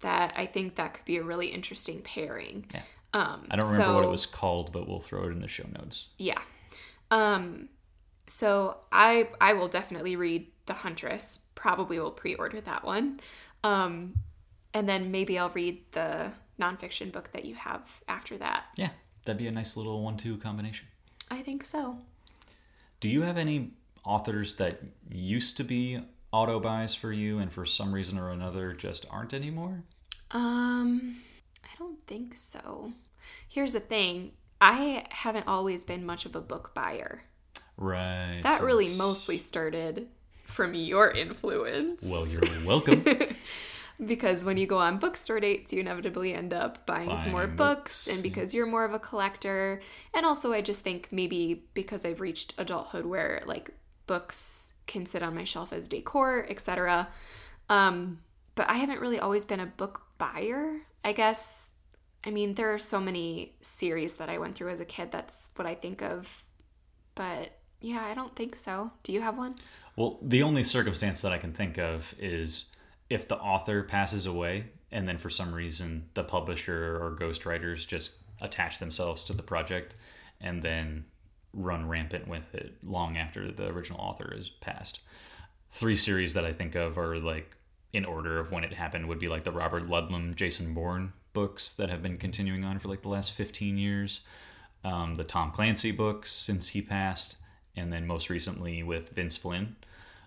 that 0.00 0.32
I 0.36 0.46
think 0.46 0.76
that 0.76 0.94
could 0.94 1.04
be 1.04 1.16
a 1.16 1.24
really 1.24 1.48
interesting 1.48 2.02
pairing. 2.02 2.66
Yeah. 2.72 2.82
Um 3.12 3.46
I 3.50 3.56
don't 3.56 3.70
remember 3.72 3.94
what 3.96 4.04
it 4.04 4.10
was 4.10 4.26
called, 4.26 4.72
but 4.72 4.86
we'll 4.88 5.00
throw 5.00 5.24
it 5.24 5.32
in 5.32 5.40
the 5.40 5.48
show 5.48 5.66
notes. 5.76 6.06
Yeah. 6.18 6.38
Um 7.10 7.68
so 8.28 8.76
I 8.92 9.28
I 9.40 9.54
will 9.54 9.68
definitely 9.68 10.14
read 10.14 10.46
The 10.66 10.74
Huntress. 10.74 11.40
Probably 11.56 11.98
will 11.98 12.12
pre-order 12.12 12.60
that 12.60 12.84
one. 12.84 13.18
Um 13.64 14.14
and 14.72 14.88
then 14.88 15.10
maybe 15.10 15.36
I'll 15.38 15.50
read 15.50 15.82
the 15.92 16.32
nonfiction 16.60 17.12
book 17.12 17.30
that 17.32 17.44
you 17.44 17.54
have 17.54 17.82
after 18.08 18.36
that. 18.38 18.64
Yeah, 18.76 18.90
that'd 19.24 19.38
be 19.38 19.46
a 19.46 19.52
nice 19.52 19.76
little 19.76 20.02
one-two 20.02 20.38
combination. 20.38 20.86
I 21.30 21.42
think 21.42 21.64
so. 21.64 21.98
Do 23.00 23.08
you 23.08 23.22
have 23.22 23.36
any 23.36 23.72
authors 24.04 24.54
that 24.56 24.80
used 25.10 25.56
to 25.58 25.64
be 25.64 26.00
auto 26.32 26.58
buys 26.60 26.94
for 26.94 27.12
you 27.12 27.38
and 27.38 27.52
for 27.52 27.64
some 27.64 27.92
reason 27.92 28.18
or 28.18 28.30
another 28.30 28.72
just 28.72 29.06
aren't 29.10 29.34
anymore? 29.34 29.82
Um, 30.30 31.16
I 31.64 31.68
don't 31.78 32.04
think 32.06 32.36
so. 32.36 32.92
Here's 33.48 33.72
the 33.72 33.80
thing 33.80 34.32
I 34.60 35.06
haven't 35.10 35.46
always 35.46 35.84
been 35.84 36.04
much 36.04 36.26
of 36.26 36.34
a 36.34 36.40
book 36.40 36.72
buyer. 36.74 37.22
Right. 37.76 38.40
That 38.42 38.60
so- 38.60 38.66
really 38.66 38.88
mostly 38.88 39.38
started 39.38 40.08
from 40.44 40.74
your 40.74 41.10
influence. 41.10 42.08
Well, 42.10 42.26
you're 42.26 42.42
welcome. 42.64 43.04
because 44.04 44.44
when 44.44 44.56
you 44.56 44.66
go 44.66 44.78
on 44.78 44.98
bookstore 44.98 45.40
dates, 45.40 45.72
you 45.72 45.80
inevitably 45.80 46.34
end 46.34 46.52
up 46.52 46.86
buying, 46.86 47.16
some 47.16 47.32
more 47.32 47.46
books, 47.46 47.56
books, 47.56 48.08
and 48.08 48.22
because 48.22 48.54
you're 48.54 48.66
more 48.66 48.84
of 48.84 48.94
a 48.94 48.98
collector, 48.98 49.80
and 50.14 50.24
also 50.24 50.52
I 50.52 50.60
just 50.60 50.82
think 50.82 51.08
maybe 51.10 51.64
because 51.74 52.04
I've 52.04 52.20
reached 52.20 52.54
adulthood 52.58 53.06
where 53.06 53.42
like 53.46 53.70
books 54.06 54.72
can 54.86 55.04
sit 55.04 55.22
on 55.22 55.34
my 55.34 55.44
shelf 55.44 55.72
as 55.72 55.88
decor, 55.88 56.46
etc. 56.48 57.08
Um, 57.68 58.20
but 58.54 58.68
I 58.68 58.74
haven't 58.74 59.00
really 59.00 59.18
always 59.18 59.44
been 59.44 59.60
a 59.60 59.66
book 59.66 60.02
buyer. 60.18 60.80
I 61.04 61.12
guess. 61.12 61.72
I 62.24 62.30
mean, 62.30 62.54
there 62.54 62.74
are 62.74 62.78
so 62.78 63.00
many 63.00 63.54
series 63.60 64.16
that 64.16 64.28
I 64.28 64.38
went 64.38 64.56
through 64.56 64.70
as 64.70 64.80
a 64.80 64.84
kid. 64.84 65.12
That's 65.12 65.50
what 65.56 65.66
I 65.66 65.74
think 65.74 66.02
of. 66.02 66.44
But 67.14 67.52
yeah, 67.80 68.04
I 68.04 68.14
don't 68.14 68.34
think 68.34 68.56
so. 68.56 68.90
Do 69.02 69.12
you 69.12 69.20
have 69.20 69.38
one? 69.38 69.54
Well, 69.96 70.18
the 70.22 70.42
only 70.42 70.64
circumstance 70.64 71.20
that 71.22 71.32
I 71.32 71.38
can 71.38 71.52
think 71.52 71.78
of 71.78 72.14
is 72.18 72.70
if 73.10 73.28
the 73.28 73.38
author 73.38 73.82
passes 73.82 74.26
away 74.26 74.66
and 74.90 75.08
then 75.08 75.18
for 75.18 75.30
some 75.30 75.54
reason 75.54 76.08
the 76.14 76.24
publisher 76.24 76.96
or 76.96 77.16
ghostwriters 77.16 77.86
just 77.86 78.16
attach 78.40 78.78
themselves 78.78 79.24
to 79.24 79.32
the 79.32 79.42
project 79.42 79.94
and 80.40 80.62
then 80.62 81.04
run 81.52 81.88
rampant 81.88 82.28
with 82.28 82.54
it 82.54 82.74
long 82.84 83.16
after 83.16 83.50
the 83.50 83.66
original 83.66 84.00
author 84.00 84.32
is 84.34 84.48
passed. 84.48 85.00
Three 85.70 85.96
series 85.96 86.34
that 86.34 86.44
I 86.44 86.52
think 86.52 86.74
of 86.74 86.98
are 86.98 87.18
like 87.18 87.56
in 87.92 88.04
order 88.04 88.38
of 88.38 88.52
when 88.52 88.64
it 88.64 88.72
happened 88.72 89.08
would 89.08 89.18
be 89.18 89.26
like 89.26 89.44
the 89.44 89.52
Robert 89.52 89.84
Ludlum, 89.84 90.34
Jason 90.34 90.74
Bourne 90.74 91.12
books 91.32 91.72
that 91.72 91.90
have 91.90 92.02
been 92.02 92.18
continuing 92.18 92.64
on 92.64 92.78
for 92.78 92.88
like 92.88 93.02
the 93.02 93.08
last 93.08 93.32
15 93.32 93.76
years. 93.78 94.20
Um, 94.84 95.14
the 95.14 95.24
Tom 95.24 95.50
Clancy 95.50 95.90
books 95.90 96.30
since 96.30 96.68
he 96.68 96.82
passed, 96.82 97.36
and 97.76 97.92
then 97.92 98.06
most 98.06 98.30
recently 98.30 98.82
with 98.82 99.10
Vince 99.10 99.36
Flynn. 99.36 99.76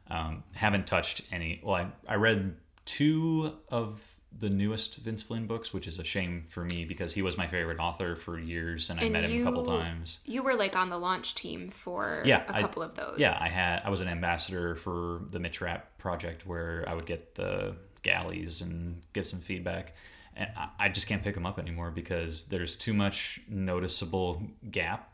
Um, 0.09 0.43
haven't 0.53 0.87
touched 0.87 1.21
any. 1.31 1.61
Well, 1.63 1.75
I, 1.75 1.87
I 2.07 2.15
read 2.15 2.55
two 2.97 3.53
of 3.69 4.05
the 4.37 4.49
newest 4.49 4.95
Vince 4.97 5.21
Flynn 5.21 5.45
books, 5.45 5.73
which 5.73 5.87
is 5.87 5.99
a 5.99 6.03
shame 6.03 6.45
for 6.49 6.63
me 6.63 6.85
because 6.85 7.13
he 7.13 7.21
was 7.21 7.37
my 7.37 7.47
favorite 7.47 7.79
author 7.79 8.15
for 8.15 8.39
years, 8.39 8.89
and 8.89 8.99
I 8.99 9.03
And 9.03 9.13
met 9.13 9.25
him 9.25 9.41
a 9.41 9.43
couple 9.43 9.65
times. 9.65 10.19
You 10.25 10.41
were 10.43 10.55
like 10.55 10.75
on 10.75 10.89
the 10.89 10.97
launch 10.97 11.35
team 11.35 11.69
for 11.69 12.23
Yeah, 12.25 12.43
a 12.47 12.55
I- 12.57 12.61
couple 12.61 12.81
of 12.81 12.95
those. 12.95 13.17
Yeah, 13.19 13.37
I 13.41 13.47
had 13.49 13.81
I 13.83 13.89
was 13.89 13.99
an 14.01 14.07
ambassador 14.07 14.75
for 14.75 15.21
the 15.31 15.39
Mitch 15.39 15.59
Rapp 15.61 15.97
project 15.97 16.45
where 16.47 16.85
I 16.87 16.93
would 16.93 17.05
get 17.05 17.35
the 17.35 17.75
galleys 18.03 18.61
and 18.61 19.01
give 19.13 19.27
some 19.27 19.39
feedback. 19.41 19.95
And 20.35 20.49
I, 20.55 20.69
I 20.79 20.89
just 20.89 21.07
can't 21.07 21.21
pick 21.23 21.33
them 21.35 21.45
up 21.45 21.59
anymore 21.59 21.91
because 21.91 22.45
there's 22.45 22.75
too 22.77 22.93
much 22.93 23.41
noticeable 23.49 24.41
gap 24.71 25.09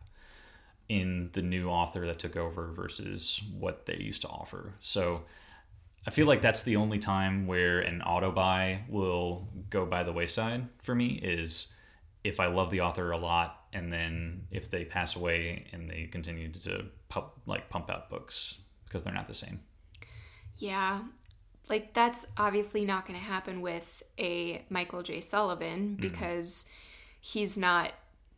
in 0.90 1.30
the 1.34 1.42
new 1.42 1.70
author 1.70 2.06
that 2.06 2.20
took 2.20 2.38
over 2.38 2.68
versus 2.72 3.42
what 3.60 3.88
they 3.88 3.98
used 3.98 4.22
to 4.22 4.28
offer. 4.28 4.74
So 4.80 5.24
I 6.08 6.10
feel 6.10 6.26
like 6.26 6.42
that's 6.42 6.64
the 6.64 6.78
only 6.78 7.00
time 7.00 7.48
where 7.48 7.82
an 7.82 8.02
auto 8.02 8.32
buy 8.32 8.84
will 8.88 9.50
go 9.70 9.86
by 9.86 10.04
the 10.04 10.14
wayside 10.14 10.66
for 10.82 10.96
me 10.96 11.08
is 11.22 11.74
if 12.24 12.40
I 12.40 12.48
love 12.48 12.72
the 12.72 12.80
author 12.82 13.12
a 13.12 13.18
lot 13.18 13.66
and 13.74 13.92
then 13.92 14.48
if 14.50 14.72
they 14.72 14.86
pass 14.86 15.18
away 15.18 15.66
and 15.74 15.90
they 15.90 16.06
continue 16.10 16.50
to 16.54 16.86
pump, 17.10 17.34
like 17.46 17.70
pump 17.70 17.90
out 17.90 18.10
books 18.10 18.56
because 18.86 19.04
they're 19.04 19.14
not 19.14 19.28
the 19.28 19.34
same. 19.34 19.60
Yeah. 20.58 21.02
Like 21.70 21.94
that's 21.94 22.26
obviously 22.38 22.86
not 22.86 23.06
going 23.06 23.20
to 23.20 23.26
happen 23.26 23.60
with 23.62 24.02
a 24.18 24.66
Michael 24.70 25.04
J. 25.04 25.20
Sullivan 25.20 25.98
Mm-hmm. 25.98 26.02
because 26.02 26.70
he's 27.20 27.58
not 27.58 27.92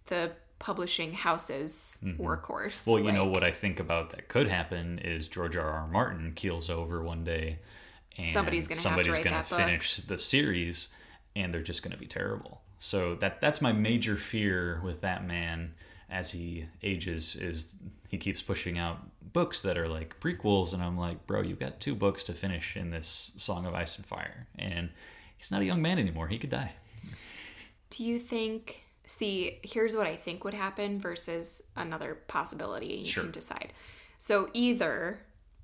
the 0.08 0.32
publishing 0.60 1.13
house's 1.13 2.04
workhorse. 2.04 2.84
Mm-hmm. 2.84 2.91
Well, 2.91 3.04
you 3.04 3.12
know 3.12 3.26
what 3.26 3.43
I 3.43 3.52
think 3.52 3.80
about 3.80 4.10
that 4.12 4.28
could 4.28 4.48
happen 4.48 5.00
is 5.00 5.28
George 5.28 5.56
R. 5.56 5.69
R. 5.69 5.88
Martin 5.88 6.34
keels 6.36 6.69
over 6.69 7.02
one 7.02 7.24
day 7.24 7.60
and 8.17 8.26
Somebody's 8.28 8.67
gonna 8.67 8.76
to 8.76 8.82
somebody's 8.82 9.17
gonna 9.17 9.30
that 9.30 9.50
book. 9.50 9.60
finish 9.60 9.98
the 9.98 10.19
series 10.19 10.89
and 11.36 11.54
they're 11.54 11.62
just 11.62 11.84
going 11.84 11.91
to 11.91 11.98
be 11.98 12.08
terrible. 12.08 12.62
So 12.80 13.15
that 13.15 13.39
that's 13.41 13.62
my 13.62 13.72
major 13.72 14.15
fear 14.15 14.82
with 14.84 15.02
that 15.02 15.26
man 15.26 15.74
as 16.10 16.32
he 16.32 16.65
ages 16.82 17.36
is 17.36 17.78
he 18.10 18.17
keeps 18.17 18.41
pushing 18.41 18.78
out 18.80 18.98
books 19.32 19.62
that 19.62 19.78
are 19.78 19.88
like 19.88 20.19
prequels 20.19 20.74
and 20.74 20.82
I'm 20.82 20.98
like, 20.98 21.26
"Bro, 21.28 21.41
you've 21.43 21.60
got 21.60 21.80
two 21.80 21.95
books 21.95 22.24
to 22.26 22.34
finish 22.34 22.76
in 22.76 22.89
this 22.89 23.34
Song 23.38 23.65
of 23.65 23.74
Ice 23.74 23.98
and 23.98 24.06
Fire." 24.06 24.48
And 24.58 24.89
he's 25.38 25.52
not 25.52 25.62
a 25.62 25.65
young 25.65 25.82
man 25.82 26.00
anymore. 26.00 26.28
He 26.28 26.38
could 26.39 26.50
die. 26.50 26.74
Do 27.91 28.04
you 28.04 28.19
think? 28.19 28.84
See, 29.10 29.58
here's 29.63 29.95
what 29.95 30.06
I 30.06 30.15
think 30.15 30.43
would 30.43 30.54
happen 30.54 31.00
versus 31.00 31.63
another 31.76 32.19
possibility. 32.28 32.98
You 32.98 33.06
Sure. 33.08 33.24
can 33.24 33.32
decide. 33.32 33.74
So 34.19 34.52
either 34.54 35.22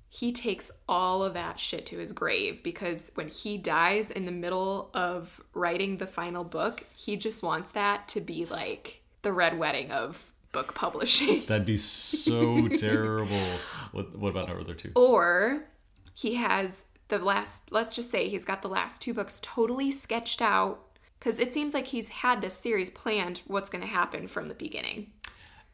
he 0.08 0.32
takes 0.32 0.80
all 0.88 1.22
of 1.22 1.34
that 1.34 1.60
shit 1.60 1.86
to 1.86 1.98
his 1.98 2.12
grave 2.12 2.64
because 2.64 3.12
when 3.14 3.28
he 3.28 3.56
dies 3.56 4.10
in 4.10 4.24
the 4.24 4.32
middle 4.32 4.90
of 4.94 5.40
writing 5.54 5.98
the 5.98 6.08
final 6.08 6.42
book, 6.42 6.82
he 6.96 7.14
just 7.14 7.44
wants 7.44 7.70
that 7.70 8.08
to 8.08 8.20
be 8.20 8.46
like 8.46 9.00
the 9.22 9.32
red 9.32 9.56
wedding 9.56 9.92
of 9.92 10.24
book 10.50 10.74
publishing. 10.74 11.40
That'd 11.46 11.66
be 11.66 11.76
so 11.76 12.66
terrible. 12.76 13.46
What, 13.92 14.18
what 14.18 14.30
about 14.30 14.48
our 14.48 14.58
other 14.58 14.74
two? 14.74 14.90
Or 14.96 15.66
he 16.14 16.34
has 16.34 16.86
the 17.08 17.18
last, 17.18 17.70
let's 17.70 17.94
just 17.94 18.10
say 18.10 18.28
he's 18.28 18.44
got 18.44 18.62
the 18.62 18.68
last 18.68 19.02
two 19.02 19.14
books 19.14 19.38
totally 19.40 19.92
sketched 19.92 20.42
out 20.42 20.80
because 21.18 21.38
it 21.38 21.52
seems 21.52 21.74
like 21.74 21.86
he's 21.86 22.08
had 22.08 22.40
this 22.40 22.54
series 22.54 22.90
planned 22.90 23.42
what's 23.46 23.70
going 23.70 23.82
to 23.82 23.88
happen 23.88 24.28
from 24.28 24.48
the 24.48 24.54
beginning. 24.54 25.12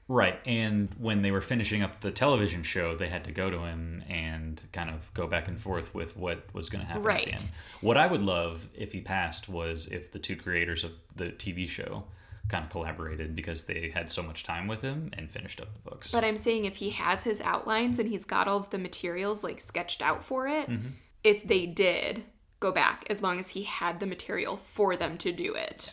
Right. 0.08 0.40
And 0.44 0.88
when 0.98 1.22
they 1.22 1.30
were 1.30 1.40
finishing 1.40 1.82
up 1.82 2.00
the 2.00 2.10
television 2.10 2.62
show, 2.62 2.94
they 2.94 3.08
had 3.08 3.24
to 3.24 3.32
go 3.32 3.50
to 3.50 3.60
him 3.60 4.02
and 4.08 4.60
kind 4.72 4.90
of 4.90 5.12
go 5.14 5.26
back 5.26 5.48
and 5.48 5.58
forth 5.60 5.94
with 5.94 6.16
what 6.16 6.44
was 6.52 6.68
going 6.68 6.82
to 6.82 6.86
happen 6.86 7.02
Right. 7.02 7.20
at 7.20 7.38
the 7.38 7.44
end. 7.44 7.50
What 7.80 7.96
I 7.96 8.06
would 8.06 8.20
love 8.22 8.68
if 8.74 8.92
he 8.92 9.00
passed 9.00 9.48
was 9.48 9.86
if 9.86 10.12
the 10.12 10.18
two 10.18 10.36
creators 10.36 10.84
of 10.84 10.92
the 11.16 11.26
TV 11.26 11.68
show 11.68 12.04
kind 12.48 12.64
of 12.64 12.70
collaborated 12.70 13.34
because 13.36 13.64
they 13.64 13.90
had 13.94 14.10
so 14.10 14.22
much 14.22 14.42
time 14.42 14.66
with 14.66 14.82
him 14.82 15.10
and 15.14 15.30
finished 15.30 15.60
up 15.60 15.72
the 15.72 15.90
books. 15.90 16.10
But 16.10 16.24
I'm 16.24 16.36
saying 16.36 16.64
if 16.64 16.76
he 16.76 16.90
has 16.90 17.22
his 17.22 17.40
outlines 17.40 17.98
and 17.98 18.08
he's 18.08 18.24
got 18.24 18.48
all 18.48 18.58
of 18.58 18.70
the 18.70 18.78
materials 18.78 19.44
like 19.44 19.60
sketched 19.60 20.02
out 20.02 20.24
for 20.24 20.48
it, 20.48 20.68
mm-hmm. 20.68 20.88
if 21.22 21.46
they 21.46 21.66
did 21.66 22.24
go 22.62 22.72
back, 22.72 23.04
as 23.10 23.20
long 23.22 23.38
as 23.38 23.50
he 23.50 23.64
had 23.64 24.00
the 24.00 24.06
material 24.06 24.56
for 24.56 24.96
them 24.96 25.18
to 25.18 25.30
do 25.32 25.54
it, 25.54 25.92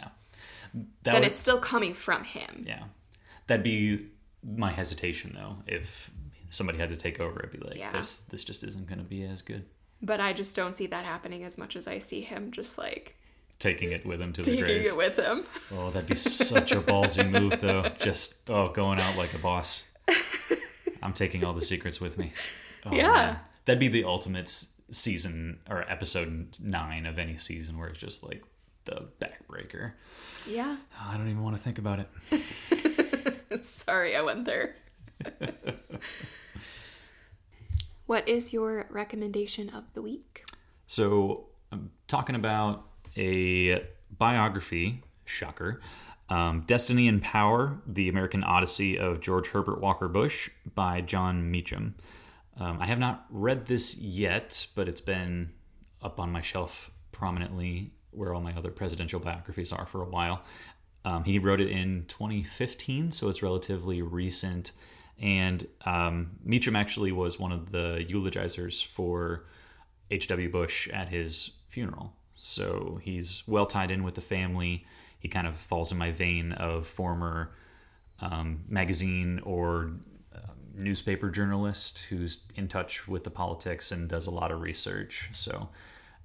that 0.74 0.86
then 1.04 1.14
would- 1.16 1.24
it's 1.24 1.38
still 1.40 1.60
coming 1.60 1.94
from 1.94 2.24
him. 2.24 2.64
yeah. 2.68 2.84
That'd 3.48 3.64
be 3.64 4.08
my 4.44 4.72
hesitation 4.72 5.32
though. 5.36 5.58
If 5.68 6.10
somebody 6.50 6.78
had 6.78 6.90
to 6.92 6.96
take 6.98 7.20
over, 7.20 7.42
I'd 7.44 7.52
be 7.52 7.58
like, 7.68 7.78
Yeah. 7.78 7.92
this 7.92 8.20
this 8.32 8.44
just 8.44 8.64
isn't 8.64 8.88
going 8.88 9.00
to 9.00 9.04
be 9.06 9.24
as 9.24 9.42
good. 9.42 9.66
But 10.02 10.22
I 10.22 10.32
just 10.34 10.56
don't 10.56 10.76
see 10.78 10.88
that 10.88 11.04
happening 11.04 11.44
as 11.44 11.58
much 11.58 11.76
as 11.76 11.88
I 11.88 11.98
see 11.98 12.22
him 12.22 12.52
just 12.52 12.78
like 12.78 13.16
Taking 13.58 13.92
it 13.92 14.06
with 14.06 14.22
him 14.22 14.32
to 14.34 14.42
the 14.42 14.52
taking 14.52 14.64
grave. 14.66 14.86
it 14.86 14.96
with 14.96 15.18
him. 15.18 15.46
Oh, 15.74 15.90
that'd 15.92 16.08
be 16.08 16.16
such 16.16 16.72
a 16.72 16.80
ballsy 16.80 17.30
move, 17.30 17.60
though. 17.60 17.82
Just 18.00 18.50
oh, 18.50 18.70
going 18.70 19.02
out 19.02 19.18
like 19.18 19.34
a 19.34 19.38
boss. 19.38 19.86
I'm 21.04 21.12
taking 21.12 21.44
all 21.44 21.52
the 21.54 21.62
secrets 21.62 22.00
with 22.00 22.18
me. 22.18 22.32
Oh, 22.86 22.96
Yeah. 22.96 23.12
man. 23.12 23.40
that'd 23.66 23.80
be 23.82 23.90
the 23.90 24.06
ultimate 24.06 24.64
season 24.92 25.60
or 25.70 25.90
episode 25.90 26.58
nine 26.62 27.06
of 27.06 27.20
any 27.20 27.38
season, 27.38 27.78
where 27.78 27.90
it's 27.90 28.00
just 28.00 28.24
like 28.24 28.44
the 28.86 29.08
backbreaker. 29.20 29.94
Yeah. 30.48 30.78
I 31.00 31.18
don't 31.18 31.28
even 31.28 31.44
want 31.44 31.56
to 31.56 31.62
think 31.62 31.78
about 31.78 32.00
it. 32.32 33.64
Sorry, 33.64 34.16
I 34.16 34.22
went 34.22 34.46
there. 34.46 34.76
what 38.06 38.28
is 38.28 38.54
your 38.54 38.88
recommendation 38.90 39.70
of 39.70 39.84
the 39.94 40.02
week? 40.02 40.46
So 40.88 41.48
I'm 41.72 41.92
talking 42.08 42.36
about 42.36 42.86
a 43.18 43.84
biography, 44.18 45.04
shocker, 45.26 45.82
um, 46.30 46.64
Destiny 46.68 47.08
and 47.08 47.22
Power, 47.22 47.82
The 47.88 48.10
American 48.10 48.44
Odyssey 48.44 48.98
of 48.98 49.20
George 49.20 49.48
Herbert 49.50 49.82
Walker 49.82 50.08
Bush 50.08 50.50
by 50.76 51.02
Jon 51.02 51.50
Meacham. 51.50 51.96
Um, 52.60 52.78
I 52.82 52.86
have 52.88 53.00
not 53.00 53.26
read 53.30 53.66
this 53.66 53.98
yet, 53.98 54.68
but 54.76 54.90
it's 54.90 55.02
been 55.02 55.52
up 56.02 56.20
on 56.20 56.32
my 56.32 56.42
shelf 56.42 56.92
prominently 57.12 57.92
where 58.12 58.34
all 58.34 58.42
my 58.42 58.54
other 58.54 58.72
presidential 58.72 59.20
biographies 59.20 59.72
are 59.72 59.86
for 59.86 60.02
a 60.02 60.10
while. 60.10 60.44
Um, 61.06 61.24
he 61.24 61.40
wrote 61.40 61.62
it 61.62 61.70
in 61.70 62.06
2015, 62.08 63.12
so 63.12 63.30
it's 63.30 63.42
relatively 63.42 64.02
recent. 64.02 64.74
And 65.22 65.68
um, 65.86 66.32
Meacham 66.44 66.76
actually 66.76 67.12
was 67.12 67.40
one 67.40 67.52
of 67.52 67.72
the 67.72 68.06
eulogizers 68.10 68.86
for 68.86 69.46
H.W. 70.12 70.50
Bush 70.50 70.88
at 70.90 71.10
his 71.10 71.52
funeral. 71.68 72.14
So 72.36 73.00
he's 73.02 73.44
well 73.48 73.66
tied 73.66 73.92
in 73.92 74.04
with 74.04 74.16
the 74.16 74.22
family. 74.22 74.86
He 75.20 75.28
kind 75.28 75.48
of 75.48 75.56
falls 75.56 75.92
in 75.92 75.98
my 75.98 76.12
vein 76.12 76.54
of 76.54 76.88
former 76.88 77.52
um, 78.22 78.64
magazine 78.68 79.40
or 79.44 79.92
newspaper 80.80 81.30
journalist 81.30 82.00
who's 82.10 82.44
in 82.56 82.68
touch 82.68 83.08
with 83.08 83.24
the 83.24 83.30
politics 83.30 83.92
and 83.92 84.10
does 84.10 84.28
a 84.28 84.32
lot 84.32 84.52
of 84.52 84.62
research. 84.62 85.30
So 85.34 85.70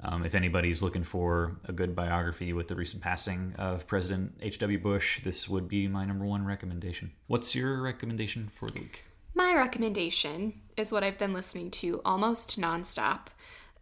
um, 0.01 0.25
if 0.25 0.35
anybody's 0.35 0.83
looking 0.83 1.05
for 1.05 1.57
a 1.67 1.73
good 1.73 1.95
biography 1.95 2.53
with 2.53 2.69
the 2.69 2.75
recent 2.75 3.03
passing 3.03 3.55
of 3.59 3.87
President 3.87 4.35
H.W. 4.41 4.79
Bush, 4.79 5.23
this 5.23 5.49
would 5.49 5.69
be 5.69 5.89
my 5.89 6.05
number 6.05 6.25
one 6.25 6.45
recommendation. 6.45 7.13
What's 7.27 7.55
your 7.55 7.83
recommendation 7.83 8.51
for 8.53 8.69
the 8.69 8.81
week? 8.81 9.05
My 9.35 9.55
recommendation 9.55 10.61
is 10.77 10.93
what 10.93 11.03
I've 11.03 11.19
been 11.19 11.33
listening 11.33 11.71
to 11.73 12.01
almost 12.05 12.61
nonstop. 12.61 13.27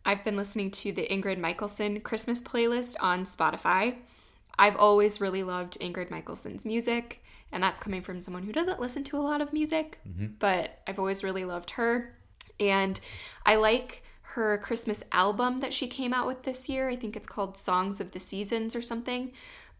I've 0.04 0.24
been 0.24 0.36
listening 0.36 0.70
to 0.72 0.92
the 0.92 1.06
Ingrid 1.06 1.38
Michaelson 1.38 2.00
Christmas 2.00 2.40
playlist 2.42 2.96
on 3.00 3.24
Spotify. 3.24 3.96
I've 4.58 4.76
always 4.76 5.20
really 5.20 5.42
loved 5.42 5.78
Ingrid 5.80 6.10
Michaelson's 6.10 6.66
music, 6.66 7.21
and 7.52 7.62
that's 7.62 7.80
coming 7.80 8.02
from 8.02 8.20
someone 8.20 8.42
who 8.42 8.52
doesn't 8.52 8.80
listen 8.80 9.04
to 9.04 9.16
a 9.16 9.20
lot 9.20 9.40
of 9.40 9.52
music, 9.52 9.98
mm-hmm. 10.08 10.28
but 10.38 10.80
I've 10.86 10.98
always 10.98 11.22
really 11.22 11.44
loved 11.44 11.72
her. 11.72 12.16
And 12.58 12.98
I 13.44 13.56
like 13.56 14.02
her 14.22 14.56
Christmas 14.58 15.04
album 15.12 15.60
that 15.60 15.74
she 15.74 15.86
came 15.86 16.14
out 16.14 16.26
with 16.26 16.44
this 16.44 16.68
year. 16.68 16.88
I 16.88 16.96
think 16.96 17.16
it's 17.16 17.26
called 17.26 17.56
Songs 17.56 18.00
of 18.00 18.12
the 18.12 18.20
Seasons 18.20 18.74
or 18.74 18.80
something. 18.80 19.32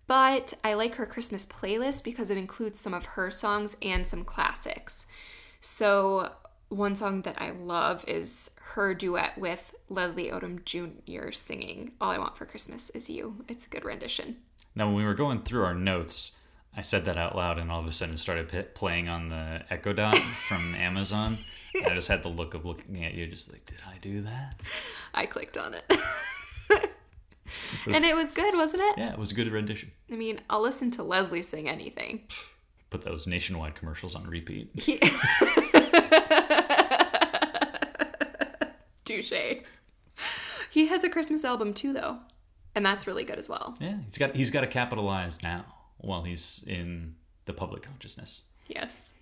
But 0.06 0.52
I 0.62 0.74
like 0.74 0.96
her 0.96 1.06
Christmas 1.06 1.46
playlist 1.46 2.04
because 2.04 2.30
it 2.30 2.36
includes 2.36 2.78
some 2.78 2.92
of 2.92 3.06
her 3.06 3.30
songs 3.30 3.76
and 3.80 4.06
some 4.06 4.24
classics. 4.24 5.06
So, 5.60 6.32
one 6.68 6.94
song 6.94 7.22
that 7.22 7.40
I 7.40 7.50
love 7.50 8.04
is 8.08 8.50
her 8.60 8.94
duet 8.94 9.38
with 9.38 9.74
Leslie 9.88 10.30
Odom 10.30 10.64
Jr. 10.64 11.30
singing 11.30 11.92
All 12.00 12.10
I 12.10 12.18
Want 12.18 12.36
for 12.36 12.46
Christmas 12.46 12.90
Is 12.90 13.08
You. 13.08 13.44
It's 13.48 13.66
a 13.66 13.70
good 13.70 13.84
rendition. 13.84 14.36
Now, 14.74 14.86
when 14.86 14.96
we 14.96 15.04
were 15.04 15.14
going 15.14 15.42
through 15.42 15.64
our 15.64 15.74
notes, 15.74 16.32
I 16.74 16.80
said 16.80 17.04
that 17.04 17.18
out 17.18 17.36
loud, 17.36 17.58
and 17.58 17.70
all 17.70 17.80
of 17.80 17.86
a 17.86 17.92
sudden 17.92 18.16
started 18.16 18.48
p- 18.48 18.62
playing 18.62 19.08
on 19.08 19.28
the 19.28 19.62
Echo 19.70 19.92
Dot 19.92 20.16
from 20.48 20.74
Amazon. 20.74 21.38
And 21.74 21.86
I 21.86 21.94
just 21.94 22.08
had 22.08 22.22
the 22.22 22.28
look 22.28 22.54
of 22.54 22.64
looking 22.64 23.04
at 23.04 23.14
you, 23.14 23.26
just 23.26 23.52
like, 23.52 23.66
did 23.66 23.78
I 23.86 23.98
do 23.98 24.22
that? 24.22 24.60
I 25.14 25.26
clicked 25.26 25.58
on 25.58 25.74
it. 25.74 25.84
and 27.86 28.04
it 28.04 28.14
was 28.14 28.30
good, 28.30 28.54
wasn't 28.54 28.82
it? 28.82 28.94
Yeah, 28.98 29.12
it 29.12 29.18
was 29.18 29.30
a 29.30 29.34
good 29.34 29.48
rendition. 29.48 29.90
I 30.10 30.16
mean, 30.16 30.40
I'll 30.48 30.62
listen 30.62 30.90
to 30.92 31.02
Leslie 31.02 31.42
sing 31.42 31.68
anything. 31.68 32.22
Put 32.90 33.02
those 33.02 33.26
nationwide 33.26 33.74
commercials 33.74 34.14
on 34.14 34.26
repeat. 34.26 34.70
Touche. 39.04 39.32
He 40.70 40.86
has 40.86 41.04
a 41.04 41.08
Christmas 41.08 41.44
album 41.44 41.74
too, 41.74 41.92
though, 41.92 42.18
and 42.74 42.84
that's 42.84 43.06
really 43.06 43.24
good 43.24 43.38
as 43.38 43.48
well. 43.48 43.76
Yeah, 43.80 43.98
he's 44.04 44.18
got 44.18 44.34
he's 44.34 44.50
got 44.50 44.60
to 44.60 44.66
capitalize 44.66 45.42
now 45.42 45.64
while 46.02 46.22
he's 46.22 46.64
in 46.66 47.14
the 47.46 47.52
public 47.52 47.82
consciousness. 47.82 48.42
Yes. 48.66 49.14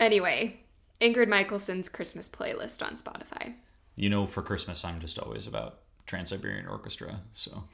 Anyway, 0.00 0.60
Ingrid 1.00 1.28
Michaelson's 1.28 1.88
Christmas 1.88 2.28
playlist 2.28 2.82
on 2.84 2.94
Spotify. 2.94 3.54
You 3.94 4.08
know, 4.08 4.26
for 4.26 4.42
Christmas, 4.42 4.84
I'm 4.84 5.00
just 5.00 5.18
always 5.18 5.46
about 5.46 5.80
Trans 6.06 6.30
Siberian 6.30 6.66
Orchestra, 6.66 7.20
so 7.34 7.64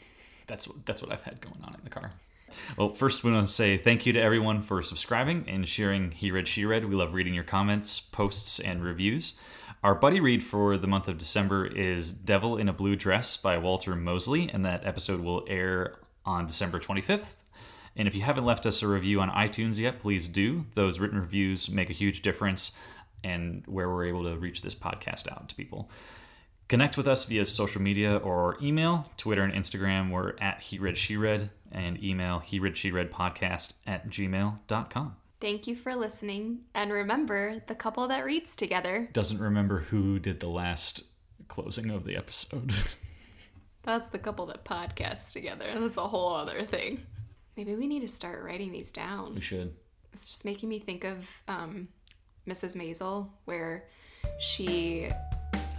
that's 0.46 0.66
what 0.66 0.84
that's 0.84 1.00
what 1.00 1.12
I've 1.12 1.22
had 1.22 1.40
going 1.40 1.62
on 1.64 1.74
in 1.74 1.80
the 1.84 1.90
car. 1.90 2.10
Well, 2.76 2.92
first 2.92 3.24
we 3.24 3.32
want 3.32 3.46
to 3.46 3.52
say 3.52 3.76
thank 3.76 4.06
you 4.06 4.12
to 4.14 4.20
everyone 4.20 4.62
for 4.62 4.82
subscribing 4.82 5.44
and 5.48 5.68
sharing 5.68 6.10
He 6.10 6.30
Read 6.30 6.48
She 6.48 6.64
Read. 6.64 6.86
We 6.86 6.96
love 6.96 7.14
reading 7.14 7.34
your 7.34 7.44
comments, 7.44 8.00
posts, 8.00 8.58
and 8.58 8.82
reviews. 8.82 9.34
Our 9.82 9.94
buddy 9.94 10.18
read 10.18 10.42
for 10.42 10.76
the 10.76 10.88
month 10.88 11.06
of 11.06 11.18
December 11.18 11.66
is 11.66 12.12
Devil 12.12 12.56
in 12.56 12.68
a 12.68 12.72
Blue 12.72 12.96
Dress 12.96 13.36
by 13.36 13.58
Walter 13.58 13.94
Mosley, 13.94 14.50
and 14.50 14.64
that 14.64 14.84
episode 14.84 15.20
will 15.20 15.44
air 15.46 15.96
on 16.24 16.46
December 16.46 16.80
25th. 16.80 17.36
And 17.98 18.06
if 18.06 18.14
you 18.14 18.22
haven't 18.22 18.44
left 18.44 18.64
us 18.64 18.80
a 18.80 18.86
review 18.86 19.20
on 19.20 19.28
iTunes 19.30 19.78
yet, 19.78 19.98
please 19.98 20.28
do. 20.28 20.64
Those 20.74 21.00
written 21.00 21.18
reviews 21.18 21.68
make 21.68 21.90
a 21.90 21.94
huge 21.94 22.22
difference 22.22 22.72
and 23.24 23.64
where 23.66 23.88
we're 23.88 24.06
able 24.06 24.22
to 24.22 24.36
reach 24.36 24.62
this 24.62 24.76
podcast 24.76 25.30
out 25.30 25.48
to 25.48 25.54
people. 25.56 25.90
Connect 26.68 26.96
with 26.96 27.08
us 27.08 27.24
via 27.24 27.44
social 27.44 27.82
media 27.82 28.16
or 28.18 28.56
email, 28.62 29.06
Twitter 29.16 29.42
and 29.42 29.52
Instagram. 29.52 30.10
We're 30.10 30.34
at 30.38 30.62
He 30.62 30.78
Read 30.78 30.96
She 30.96 31.16
Read, 31.16 31.50
and 31.72 32.02
email 32.02 32.38
He 32.38 32.60
Read 32.60 32.76
She 32.76 32.92
Read 32.92 33.10
podcast 33.10 33.72
at 33.86 34.08
gmail.com. 34.08 35.16
Thank 35.40 35.66
you 35.66 35.74
for 35.74 35.96
listening, 35.96 36.60
and 36.74 36.92
remember 36.92 37.62
the 37.68 37.74
couple 37.74 38.06
that 38.08 38.24
reads 38.24 38.54
together. 38.54 39.08
Doesn't 39.12 39.38
remember 39.40 39.80
who 39.80 40.18
did 40.18 40.40
the 40.40 40.48
last 40.48 41.04
closing 41.48 41.90
of 41.90 42.04
the 42.04 42.16
episode. 42.16 42.74
That's 43.82 44.08
the 44.08 44.18
couple 44.18 44.46
that 44.46 44.64
podcasts 44.64 45.32
together. 45.32 45.64
That's 45.72 45.96
a 45.96 46.06
whole 46.06 46.34
other 46.34 46.64
thing. 46.64 47.06
Maybe 47.58 47.74
we 47.74 47.88
need 47.88 48.02
to 48.02 48.08
start 48.08 48.44
writing 48.44 48.70
these 48.70 48.92
down. 48.92 49.34
we 49.34 49.40
should. 49.40 49.74
It's 50.12 50.30
just 50.30 50.44
making 50.44 50.68
me 50.68 50.78
think 50.78 51.02
of 51.04 51.42
um, 51.48 51.88
Mrs. 52.46 52.76
Maisel, 52.76 53.30
where 53.46 53.88
she 54.38 55.08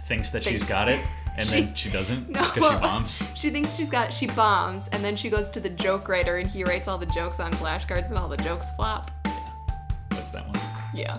Thinks 0.06 0.30
that 0.32 0.42
Thinks- 0.42 0.60
she's 0.60 0.68
got 0.68 0.88
it, 0.88 1.00
and 1.38 1.46
She- 1.46 1.60
then 1.62 1.74
she 1.74 1.88
doesn't 1.88 2.28
No, 2.28 2.40
because 2.52 2.54
she 2.74 2.80
bombs. 2.80 3.28
she 3.34 3.48
thinks 3.50 3.76
she's 3.76 3.88
got 3.88 4.12
she 4.12 4.26
bombs, 4.26 4.88
and 4.88 5.02
then 5.02 5.16
she 5.16 5.30
goes 5.30 5.48
to 5.50 5.58
the 5.60 5.70
joke 5.70 6.06
writer, 6.08 6.36
and 6.36 6.46
he 6.50 6.64
writes 6.64 6.86
all 6.86 6.98
the 6.98 7.06
jokes 7.06 7.40
on 7.40 7.50
flashcards, 7.54 8.10
and 8.10 8.18
all 8.18 8.28
the 8.28 8.36
jokes 8.36 8.68
flop. 8.76 9.10
That's 10.10 10.30
that 10.32 10.46
one. 10.48 10.60
Yeah. 10.94 11.16